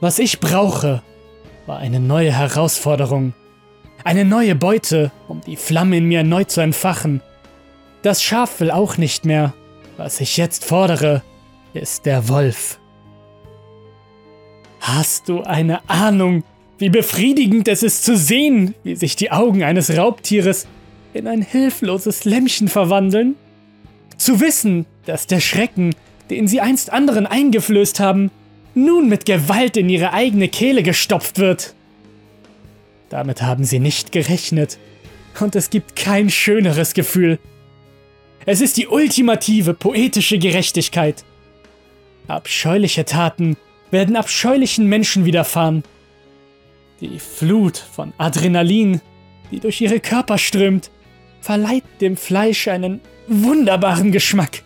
Was 0.00 0.18
ich 0.18 0.40
brauche, 0.40 1.02
war 1.66 1.78
eine 1.78 2.00
neue 2.00 2.32
Herausforderung. 2.32 3.34
Eine 4.02 4.24
neue 4.24 4.54
Beute, 4.54 5.12
um 5.28 5.40
die 5.42 5.56
Flamme 5.56 5.98
in 5.98 6.06
mir 6.06 6.24
neu 6.24 6.44
zu 6.44 6.60
entfachen. 6.60 7.22
Das 8.02 8.22
Schaf 8.22 8.60
will 8.60 8.70
auch 8.70 8.96
nicht 8.96 9.24
mehr. 9.24 9.52
Was 9.98 10.20
ich 10.20 10.38
jetzt 10.38 10.64
fordere, 10.64 11.22
ist 11.74 12.06
der 12.06 12.28
Wolf. 12.28 12.79
Hast 14.80 15.28
du 15.28 15.42
eine 15.42 15.88
Ahnung, 15.88 16.42
wie 16.78 16.88
befriedigend 16.88 17.68
es 17.68 17.82
ist 17.82 18.02
zu 18.04 18.16
sehen, 18.16 18.74
wie 18.82 18.96
sich 18.96 19.14
die 19.14 19.30
Augen 19.30 19.62
eines 19.62 19.94
Raubtieres 19.94 20.66
in 21.12 21.26
ein 21.26 21.42
hilfloses 21.42 22.24
Lämmchen 22.24 22.68
verwandeln? 22.68 23.36
Zu 24.16 24.40
wissen, 24.40 24.86
dass 25.04 25.26
der 25.26 25.40
Schrecken, 25.40 25.94
den 26.30 26.48
sie 26.48 26.62
einst 26.62 26.90
anderen 26.90 27.26
eingeflößt 27.26 28.00
haben, 28.00 28.30
nun 28.74 29.08
mit 29.08 29.26
Gewalt 29.26 29.76
in 29.76 29.90
ihre 29.90 30.14
eigene 30.14 30.48
Kehle 30.48 30.82
gestopft 30.82 31.38
wird. 31.38 31.74
Damit 33.10 33.42
haben 33.42 33.64
sie 33.64 33.80
nicht 33.80 34.12
gerechnet. 34.12 34.78
Und 35.38 35.56
es 35.56 35.68
gibt 35.70 35.94
kein 35.94 36.30
schöneres 36.30 36.94
Gefühl. 36.94 37.38
Es 38.46 38.60
ist 38.60 38.78
die 38.78 38.86
ultimative 38.86 39.74
poetische 39.74 40.38
Gerechtigkeit. 40.38 41.24
Abscheuliche 42.28 43.04
Taten 43.04 43.56
werden 43.90 44.16
abscheulichen 44.16 44.86
Menschen 44.86 45.24
widerfahren. 45.24 45.82
Die 47.00 47.18
Flut 47.18 47.78
von 47.78 48.12
Adrenalin, 48.18 49.00
die 49.50 49.60
durch 49.60 49.80
ihre 49.80 50.00
Körper 50.00 50.38
strömt, 50.38 50.90
verleiht 51.40 51.84
dem 52.00 52.16
Fleisch 52.16 52.68
einen 52.68 53.00
wunderbaren 53.26 54.12
Geschmack. 54.12 54.62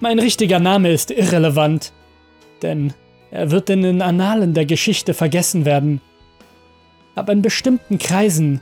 Mein 0.00 0.18
richtiger 0.18 0.60
Name 0.60 0.92
ist 0.92 1.10
irrelevant, 1.10 1.92
denn 2.62 2.92
er 3.30 3.50
wird 3.50 3.70
in 3.70 3.82
den 3.82 4.02
Annalen 4.02 4.52
der 4.52 4.66
Geschichte 4.66 5.14
vergessen 5.14 5.64
werden. 5.64 6.00
Aber 7.14 7.32
in 7.32 7.40
bestimmten 7.40 7.98
Kreisen 7.98 8.60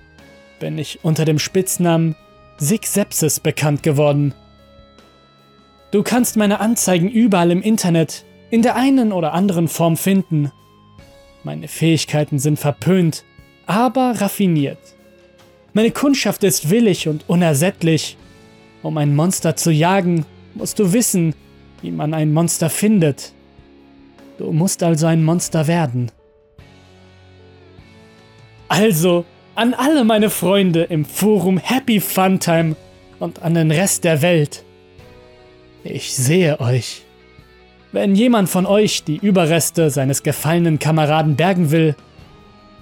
bin 0.60 0.78
ich 0.78 1.04
unter 1.04 1.24
dem 1.24 1.38
Spitznamen 1.38 2.14
Sig 2.56 2.86
Sepsis 2.86 3.40
bekannt 3.40 3.82
geworden. 3.82 4.32
Du 5.94 6.02
kannst 6.02 6.36
meine 6.36 6.58
Anzeigen 6.58 7.08
überall 7.08 7.52
im 7.52 7.62
Internet 7.62 8.24
in 8.50 8.62
der 8.62 8.74
einen 8.74 9.12
oder 9.12 9.32
anderen 9.32 9.68
Form 9.68 9.96
finden. 9.96 10.50
Meine 11.44 11.68
Fähigkeiten 11.68 12.40
sind 12.40 12.58
verpönt, 12.58 13.22
aber 13.66 14.20
raffiniert. 14.20 14.80
Meine 15.72 15.92
Kundschaft 15.92 16.42
ist 16.42 16.68
willig 16.68 17.06
und 17.06 17.28
unersättlich. 17.28 18.16
Um 18.82 18.98
ein 18.98 19.14
Monster 19.14 19.54
zu 19.54 19.70
jagen, 19.70 20.26
musst 20.54 20.80
du 20.80 20.92
wissen, 20.92 21.32
wie 21.80 21.92
man 21.92 22.12
ein 22.12 22.32
Monster 22.32 22.70
findet. 22.70 23.32
Du 24.38 24.50
musst 24.50 24.82
also 24.82 25.06
ein 25.06 25.22
Monster 25.22 25.68
werden. 25.68 26.10
Also, 28.66 29.24
an 29.54 29.74
alle 29.74 30.02
meine 30.02 30.30
Freunde 30.30 30.82
im 30.82 31.04
Forum 31.04 31.56
Happy 31.56 32.00
Funtime 32.00 32.74
und 33.20 33.42
an 33.42 33.54
den 33.54 33.70
Rest 33.70 34.02
der 34.02 34.22
Welt. 34.22 34.63
Ich 35.84 36.14
sehe 36.14 36.60
euch. 36.60 37.02
Wenn 37.92 38.14
jemand 38.14 38.48
von 38.48 38.64
euch 38.64 39.04
die 39.04 39.18
Überreste 39.18 39.90
seines 39.90 40.22
gefallenen 40.22 40.78
Kameraden 40.78 41.36
bergen 41.36 41.70
will, 41.70 41.94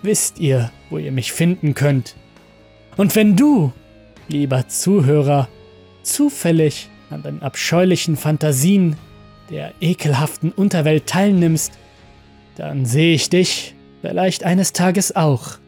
wisst 0.02 0.38
ihr, 0.38 0.70
wo 0.88 0.98
ihr 0.98 1.10
mich 1.10 1.32
finden 1.32 1.74
könnt. 1.74 2.14
Und 2.96 3.14
wenn 3.16 3.34
du, 3.34 3.72
lieber 4.28 4.68
Zuhörer, 4.68 5.48
zufällig 6.04 6.88
an 7.10 7.22
den 7.22 7.42
abscheulichen 7.42 8.16
Fantasien 8.16 8.96
der 9.50 9.72
ekelhaften 9.80 10.52
Unterwelt 10.52 11.06
teilnimmst, 11.06 11.72
dann 12.56 12.86
sehe 12.86 13.14
ich 13.14 13.28
dich 13.28 13.74
vielleicht 14.00 14.44
eines 14.44 14.72
Tages 14.72 15.14
auch. 15.16 15.58